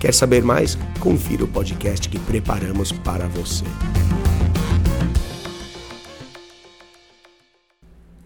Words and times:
Quer 0.00 0.14
saber 0.14 0.42
mais? 0.42 0.78
Confira 0.98 1.44
o 1.44 1.46
podcast 1.46 2.08
que 2.08 2.18
preparamos 2.18 2.90
para 2.90 3.28
você. 3.28 3.66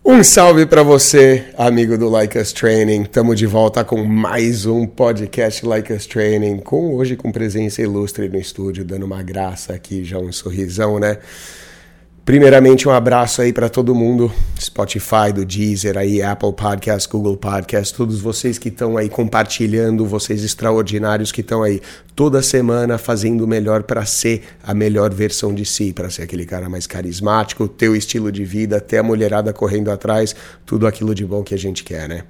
Um 0.04 0.22
salve 0.22 0.66
para 0.66 0.84
você, 0.84 1.52
amigo 1.58 1.98
do 1.98 2.08
Like 2.08 2.38
Us 2.38 2.52
Training. 2.52 3.02
Estamos 3.02 3.36
de 3.36 3.46
volta 3.46 3.82
com 3.82 4.04
mais 4.04 4.66
um 4.66 4.86
podcast 4.86 5.66
Like 5.66 5.92
Us 5.92 6.06
Training, 6.06 6.58
com 6.58 6.94
hoje 6.94 7.16
com 7.16 7.32
presença 7.32 7.82
ilustre 7.82 8.28
no 8.28 8.38
estúdio, 8.38 8.84
dando 8.84 9.04
uma 9.04 9.24
graça 9.24 9.74
aqui, 9.74 10.04
já 10.04 10.16
um 10.16 10.30
sorrisão, 10.30 11.00
né? 11.00 11.18
Primeiramente, 12.24 12.88
um 12.88 12.90
abraço 12.90 13.42
aí 13.42 13.52
para 13.52 13.68
todo 13.68 13.94
mundo, 13.94 14.32
Spotify, 14.58 15.30
do 15.34 15.44
Deezer, 15.44 15.98
aí, 15.98 16.22
Apple 16.22 16.54
Podcast, 16.54 17.06
Google 17.06 17.36
Podcast, 17.36 17.94
todos 17.94 18.18
vocês 18.18 18.56
que 18.56 18.70
estão 18.70 18.96
aí 18.96 19.10
compartilhando, 19.10 20.06
vocês 20.06 20.42
extraordinários 20.42 21.30
que 21.30 21.42
estão 21.42 21.62
aí 21.62 21.82
toda 22.16 22.40
semana 22.40 22.96
fazendo 22.96 23.44
o 23.44 23.46
melhor 23.46 23.82
para 23.82 24.06
ser 24.06 24.42
a 24.62 24.72
melhor 24.72 25.12
versão 25.12 25.54
de 25.54 25.66
si, 25.66 25.92
para 25.92 26.08
ser 26.08 26.22
aquele 26.22 26.46
cara 26.46 26.66
mais 26.66 26.86
carismático, 26.86 27.68
ter 27.68 27.90
o 27.90 27.96
estilo 27.96 28.32
de 28.32 28.42
vida, 28.42 28.80
ter 28.80 28.96
a 28.96 29.02
mulherada 29.02 29.52
correndo 29.52 29.90
atrás, 29.90 30.34
tudo 30.64 30.86
aquilo 30.86 31.14
de 31.14 31.26
bom 31.26 31.42
que 31.42 31.52
a 31.52 31.58
gente 31.58 31.84
quer, 31.84 32.08
né? 32.08 32.24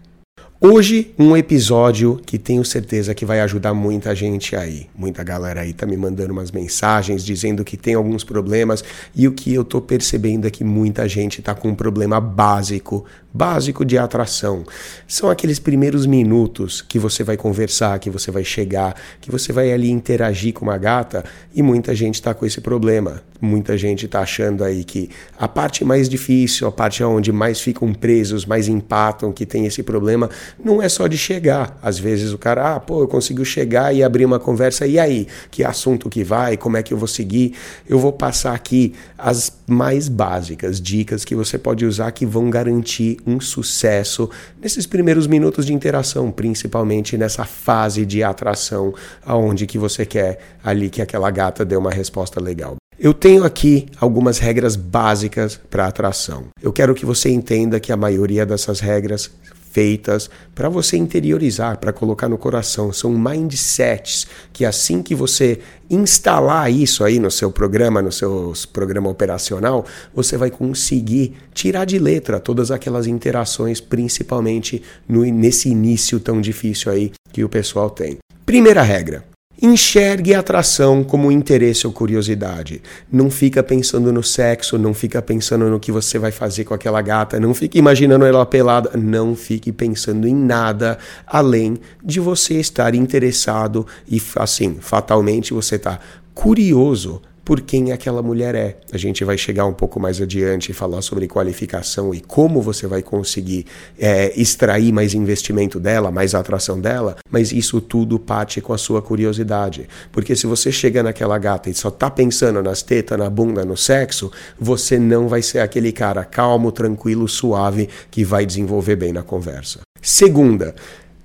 Hoje, 0.61 1.13
um 1.19 1.37
episódio 1.37 2.19
que 2.25 2.39
tenho 2.39 2.65
certeza 2.65 3.13
que 3.13 3.27
vai 3.27 3.41
ajudar 3.41 3.75
muita 3.75 4.15
gente 4.15 4.55
aí. 4.55 4.87
Muita 4.97 5.23
galera 5.25 5.61
aí 5.61 5.73
tá 5.73 5.85
me 5.85 5.97
mandando 5.97 6.33
umas 6.33 6.53
mensagens 6.53 7.25
dizendo 7.25 7.65
que 7.65 7.77
tem 7.77 7.95
alguns 7.95 8.23
problemas 8.23 8.83
e 9.15 9.27
o 9.27 9.33
que 9.33 9.53
eu 9.53 9.65
tô 9.65 9.81
percebendo 9.81 10.47
é 10.47 10.51
que 10.51 10.63
muita 10.63 11.09
gente 11.09 11.43
tá 11.43 11.55
com 11.55 11.69
um 11.69 11.75
problema 11.75 12.21
básico, 12.21 13.05
básico 13.33 13.85
de 13.85 13.99
atração. 13.99 14.65
São 15.09 15.29
aqueles 15.29 15.59
primeiros 15.59 16.07
minutos 16.07 16.81
que 16.81 17.01
você 17.01 17.25
vai 17.25 17.37
conversar, 17.37 17.99
que 17.99 18.09
você 18.09 18.31
vai 18.31 18.45
chegar, 18.45 18.95
que 19.21 19.33
você 19.33 19.53
vai 19.53 19.73
ali 19.73 19.91
interagir 19.91 20.55
com 20.55 20.65
uma 20.65 20.79
gata 20.79 21.25
e 21.53 21.63
muita 21.63 21.95
gente 21.97 22.23
tá 22.23 22.33
com 22.33 22.47
esse 22.47 22.61
problema. 22.61 23.23
Muita 23.41 23.77
gente 23.77 24.09
tá 24.09 24.21
achando 24.21 24.65
aí 24.65 24.85
que 24.85 25.11
a 25.37 25.47
parte 25.47 25.85
mais 25.85 26.09
difícil, 26.09 26.67
a 26.67 26.73
parte 26.73 27.03
onde 27.05 27.31
mais 27.31 27.61
ficam 27.61 27.93
presos, 27.93 28.47
mais 28.47 28.69
empatam, 28.69 29.33
que 29.33 29.45
tem 29.45 29.67
esse 29.67 29.83
problema, 29.83 30.31
não 30.63 30.83
é 30.83 30.89
só 30.89 31.07
de 31.07 31.17
chegar. 31.17 31.79
Às 31.83 31.99
vezes 31.99 32.33
o 32.33 32.39
cara, 32.39 32.75
ah, 32.77 32.81
pô, 32.81 33.03
eu 33.03 33.09
consigo 33.09 33.45
chegar 33.45 33.95
e 33.95 34.03
abrir 34.03 34.25
uma 34.25 34.39
conversa, 34.39 34.87
e 34.87 34.99
aí? 34.99 35.27
Que 35.51 35.65
assunto 35.65 36.09
que 36.09 36.23
vai? 36.23 36.57
Como 36.57 36.77
é 36.77 36.83
que 36.83 36.93
eu 36.93 36.99
vou 36.99 37.09
seguir? 37.09 37.55
Eu 37.89 37.99
vou 37.99 38.13
passar 38.13 38.55
aqui 38.55 38.95
as 39.17 39.53
mais 39.67 40.09
básicas 40.09 40.81
dicas 40.81 41.25
que 41.25 41.35
você 41.35 41.59
pode 41.59 41.87
usar 41.87 42.13
que 42.13 42.27
vão 42.27 42.51
garantir 42.51 43.19
um 43.27 43.41
sucesso 43.41 44.29
nesses 44.61 44.87
primeiros 44.87 45.27
minutos 45.27 45.67
de 45.67 45.73
interação, 45.73 46.31
principalmente 46.31 47.17
nessa 47.17 47.45
fase 47.45 48.05
de 48.05 48.23
atração, 48.23 48.95
aonde 49.25 49.67
que 49.67 49.79
você 49.79 50.05
quer 50.05 50.39
ali 50.63 50.91
que 50.91 51.03
aquela 51.03 51.31
gata 51.31 51.65
dê 51.65 51.77
uma 51.77 51.91
resposta 51.91 52.41
legal. 52.41 52.77
Eu 52.99 53.13
tenho 53.13 53.45
aqui 53.45 53.87
algumas 54.01 54.39
regras 54.39 54.77
básicas 54.77 55.61
para 55.69 55.87
atração. 55.87 56.47
Eu 56.63 56.73
quero 56.73 56.95
que 56.95 57.05
você 57.05 57.29
entenda 57.29 57.81
que 57.81 57.93
a 57.93 57.97
maioria 57.97 58.47
dessas 58.47 58.79
regras 58.79 59.31
feitas 59.75 60.31
para 60.55 60.69
você 60.69 60.97
interiorizar, 60.97 61.79
para 61.79 61.93
colocar 61.93 62.29
no 62.29 62.39
coração. 62.39 62.93
São 62.93 63.11
mindsets 63.13 64.27
que 64.53 64.65
assim 64.65 65.03
que 65.03 65.17
você 65.17 65.59
instalar 65.91 66.71
isso 66.71 67.03
aí 67.03 67.19
no 67.19 67.31
seu 67.31 67.51
programa, 67.51 68.01
no 68.01 68.13
seu 68.13 68.55
programa 68.73 69.11
operacional, 69.11 69.85
você 70.15 70.37
vai 70.37 70.51
conseguir 70.51 71.35
tirar 71.53 71.85
de 71.85 71.99
letra 71.99 72.39
todas 72.39 72.71
aquelas 72.71 73.07
interações, 73.09 73.81
principalmente 73.81 74.81
no, 75.09 75.25
nesse 75.25 75.69
início 75.69 76.21
tão 76.21 76.41
difícil 76.41 76.93
aí 76.93 77.13
que 77.33 77.43
o 77.43 77.49
pessoal 77.49 77.91
tem. 77.91 78.19
Primeira 78.47 78.83
regra: 78.83 79.25
Enxergue 79.65 80.35
a 80.35 80.41
atração 80.41 81.03
como 81.03 81.33
interesse 81.33 81.87
ou 81.87 81.93
curiosidade. 81.95 82.83
Não 83.11 83.31
fica 83.31 83.63
pensando 83.63 84.13
no 84.13 84.23
sexo, 84.23 84.77
não 84.77 84.93
fica 84.93 85.23
pensando 85.23 85.71
no 85.71 85.81
que 85.81 85.91
você 85.91 86.19
vai 86.19 86.31
fazer 86.31 86.65
com 86.65 86.75
aquela 86.75 87.01
gata, 87.01 87.41
não 87.41 87.55
fique 87.55 87.79
imaginando 87.79 88.27
ela 88.27 88.45
pelada, 88.45 88.91
não 88.95 89.35
fique 89.35 89.73
pensando 89.73 90.29
em 90.29 90.35
nada 90.35 90.99
além 91.27 91.79
de 92.05 92.21
você 92.21 92.61
estar 92.61 92.95
interessado 92.95 93.87
e 94.07 94.21
assim, 94.37 94.77
fatalmente 94.83 95.55
você 95.55 95.77
está 95.77 95.99
curioso 96.35 97.23
por 97.45 97.61
quem 97.61 97.93
aquela 97.93 98.23
mulher 98.23 98.55
é. 98.55 98.79
A 98.93 98.97
gente 98.97 99.25
vai 99.25 99.37
chegar 99.37 99.67
um 99.67 99.73
pouco 99.73 100.01
mais 100.01 100.21
adiante 100.21 100.71
e 100.71 100.75
falar 100.75 101.03
sobre 101.03 101.29
qualificação 101.29 102.15
e 102.15 102.21
como 102.21 102.63
você 102.63 102.87
vai 102.87 103.03
conseguir 103.03 103.67
é, 103.99 104.33
extrair 104.41 104.93
mais 104.93 105.15
investimento 105.15 105.79
dela, 105.79 106.11
mais 106.11 106.35
atração 106.35 106.81
dela, 106.81 107.17
mas 107.31 107.53
isso 107.53 107.81
tudo 107.81 108.19
parte 108.19 108.61
com 108.61 108.73
a 108.73 108.79
sua 108.79 109.03
curiosidade. 109.03 109.89
Porque 110.11 110.35
se 110.35 110.47
você 110.47 110.73
chega 110.73 111.03
naquela 111.03 111.39
gata 111.39 111.69
e 111.69 111.75
só 111.75 111.91
tá 111.91 112.11
pensando 112.11 112.63
nas 112.63 112.83
tetas, 112.83 113.19
na 113.19 113.29
bunda, 113.29 113.65
no 113.65 113.77
sexo, 113.77 114.33
você 114.59 114.99
não 114.99 115.29
vai 115.29 115.43
ser 115.43 115.59
aquele 115.59 115.93
cara 115.93 116.25
calmo, 116.25 116.73
tranquilo, 116.73 117.29
suave 117.29 117.89
que 118.11 118.25
vai 118.25 118.47
desenvolver 118.47 118.97
bem 118.97 119.13
na 119.13 119.23
conversa. 119.23 119.81
Segunda, 120.01 120.75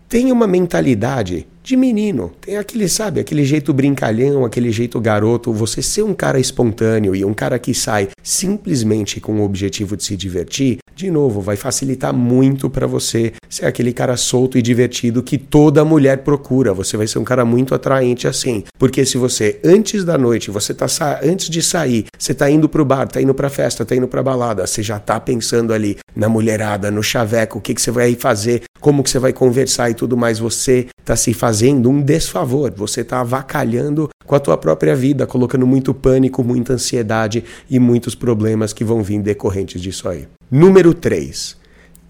tenha 0.07 0.33
uma 0.33 0.47
mentalidade 0.47 1.47
de 1.69 1.77
menino. 1.77 2.31
Tem 2.41 2.57
aquele, 2.57 2.89
sabe, 2.89 3.19
aquele 3.19 3.45
jeito 3.45 3.71
brincalhão, 3.71 4.43
aquele 4.43 4.71
jeito 4.71 4.99
garoto. 4.99 5.53
Você 5.53 5.83
ser 5.83 6.01
um 6.01 6.15
cara 6.15 6.39
espontâneo 6.39 7.15
e 7.15 7.23
um 7.23 7.33
cara 7.33 7.59
que 7.59 7.75
sai 7.75 8.09
simplesmente 8.23 9.21
com 9.21 9.39
o 9.39 9.43
objetivo 9.43 9.95
de 9.95 10.03
se 10.03 10.17
divertir, 10.17 10.79
de 10.95 11.11
novo, 11.11 11.39
vai 11.41 11.55
facilitar 11.55 12.11
muito 12.11 12.69
para 12.69 12.87
você 12.87 13.33
ser 13.47 13.65
aquele 13.65 13.93
cara 13.93 14.17
solto 14.17 14.57
e 14.57 14.61
divertido 14.61 15.23
que 15.23 15.37
toda 15.37 15.85
mulher 15.85 16.23
procura. 16.23 16.73
Você 16.73 16.97
vai 16.97 17.07
ser 17.07 17.19
um 17.19 17.23
cara 17.23 17.45
muito 17.45 17.73
atraente 17.75 18.27
assim. 18.27 18.63
Porque 18.77 19.05
se 19.05 19.17
você, 19.17 19.59
antes 19.63 20.03
da 20.03 20.17
noite, 20.17 20.51
você 20.51 20.73
tá 20.73 20.87
antes 21.23 21.49
de 21.49 21.61
sair, 21.61 22.05
você 22.17 22.33
tá 22.33 22.49
indo 22.49 22.67
pro 22.67 22.83
bar, 22.83 23.07
tá 23.07 23.21
indo 23.21 23.33
pra 23.33 23.49
festa, 23.49 23.85
tá 23.85 23.95
indo 23.95 24.07
pra 24.07 24.23
balada, 24.23 24.65
você 24.65 24.81
já 24.81 24.99
tá 24.99 25.19
pensando 25.19 25.71
ali 25.71 25.97
na 26.15 26.27
mulherada, 26.27 26.91
no 26.91 27.03
chaveco, 27.03 27.59
o 27.59 27.61
que, 27.61 27.73
que 27.73 27.81
você 27.81 27.91
vai 27.91 28.15
fazer, 28.15 28.63
como 28.81 29.03
que 29.03 29.09
você 29.09 29.19
vai 29.19 29.31
conversar 29.31 29.89
e 29.89 29.93
tudo 29.93 30.17
mais, 30.17 30.39
você 30.39 30.87
tá 31.05 31.15
se 31.15 31.33
fazendo 31.33 31.58
um 31.61 32.01
desfavor, 32.01 32.71
você 32.75 33.03
tá 33.03 33.21
avacalhando 33.21 34.09
com 34.25 34.35
a 34.35 34.39
tua 34.39 34.57
própria 34.57 34.95
vida, 34.95 35.25
colocando 35.25 35.65
muito 35.65 35.93
pânico, 35.93 36.43
muita 36.43 36.73
ansiedade 36.73 37.43
e 37.69 37.79
muitos 37.79 38.15
problemas 38.15 38.73
que 38.73 38.83
vão 38.83 39.01
vir 39.01 39.21
decorrentes 39.21 39.81
disso 39.81 40.07
aí. 40.07 40.27
Número 40.51 40.93
3. 40.93 41.57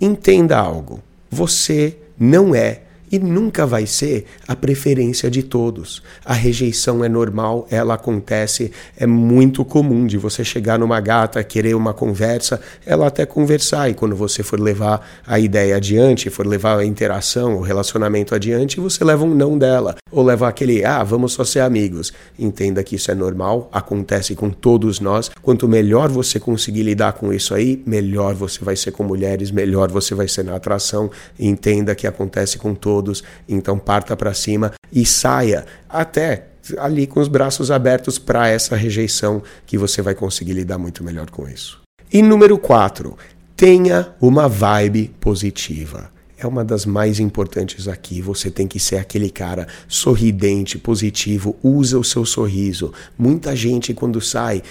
Entenda 0.02 0.58
algo. 0.58 1.02
Você 1.32 1.98
não 2.20 2.54
é 2.54 2.82
e 3.12 3.18
nunca 3.18 3.66
vai 3.66 3.86
ser 3.86 4.25
a 4.47 4.56
preferência 4.56 5.30
de 5.30 5.44
todos. 5.44 6.02
A 6.24 6.34
rejeição 6.34 7.03
é 7.03 7.09
normal, 7.09 7.68
ela 7.70 7.96
acontece, 7.96 8.72
é 8.97 9.08
muito 9.08 9.66
comum 9.66 10.06
de 10.06 10.18
você 10.18 10.44
chegar 10.44 10.78
numa 10.78 11.00
gata, 11.00 11.44
querer 11.44 11.75
uma 11.75 11.94
conversa, 11.94 12.62
ela 12.86 13.08
até 13.08 13.25
conversar, 13.25 13.90
e 13.90 13.94
quando 13.94 14.16
você 14.16 14.44
for 14.44 14.59
levar 14.59 15.08
a 15.25 15.40
ideia 15.40 15.78
adiante, 15.78 16.30
for 16.30 16.46
levar 16.46 16.78
a 16.78 16.86
interação, 16.86 17.58
o 17.58 17.62
relacionamento 17.62 18.36
adiante, 18.36 18.80
você 18.80 19.03
leva 19.03 19.24
um 19.25 19.33
não 19.33 19.57
dela, 19.57 19.95
ou 20.12 20.24
leva 20.24 20.48
aquele, 20.48 20.86
ah, 20.86 21.04
vamos 21.04 21.33
só 21.33 21.44
ser 21.44 21.62
amigos. 21.62 22.13
Entenda 22.38 22.83
que 22.83 22.95
isso 22.95 23.12
é 23.12 23.16
normal, 23.16 23.69
acontece 23.72 24.36
com 24.36 24.50
todos 24.50 25.00
nós. 25.00 25.31
Quanto 25.42 25.68
melhor 25.68 26.10
você 26.10 26.39
conseguir 26.39 26.83
lidar 26.83 27.13
com 27.13 27.33
isso 27.33 27.54
aí, 27.54 27.81
melhor 27.86 28.33
você 28.33 28.63
vai 28.63 28.75
ser 28.75 28.92
com 28.92 29.04
mulheres, 29.04 29.51
melhor 29.51 29.89
você 29.89 30.13
vai 30.13 30.28
ser 30.28 30.44
na 30.44 30.56
atração. 30.56 31.10
Entenda 31.39 31.95
que 31.95 32.07
acontece 32.07 32.57
com 32.57 32.75
todos 32.75 32.99
todos, 33.00 33.24
então 33.48 33.80
parta 33.80 34.16
para 34.16 34.34
cima 34.34 34.74
e 34.92 35.06
saia 35.06 35.66
até 35.88 36.48
ali 36.78 37.07
com 37.07 37.19
os 37.19 37.30
braços 37.30 37.72
abertos 37.72 38.19
para 38.19 38.50
essa 38.50 38.75
rejeição 38.75 39.42
que 39.66 39.78
você 39.78 40.01
vai 40.01 40.13
conseguir 40.13 40.54
lidar 40.54 40.78
muito 40.78 41.04
melhor 41.04 41.30
com 41.30 41.48
isso. 41.48 41.80
E 42.12 42.22
número 42.22 42.57
4, 42.57 43.18
tenha 43.56 44.13
uma 44.19 44.48
vibe 44.50 45.16
positiva. 45.19 46.12
É 46.39 46.47
uma 46.47 46.63
das 46.63 46.86
mais 46.86 47.19
importantes 47.19 47.88
aqui. 47.88 48.21
Você 48.21 48.50
tem 48.50 48.68
que 48.68 48.80
ser 48.80 48.97
aquele 48.97 49.30
cara 49.30 49.68
sorridente, 49.88 50.77
positivo, 50.77 51.56
usa 51.62 52.00
o 52.00 52.03
seu 52.03 52.25
sorriso. 52.25 52.94
Muita 53.18 53.56
gente 53.56 53.94
quando 53.94 54.21
sai 54.21 54.63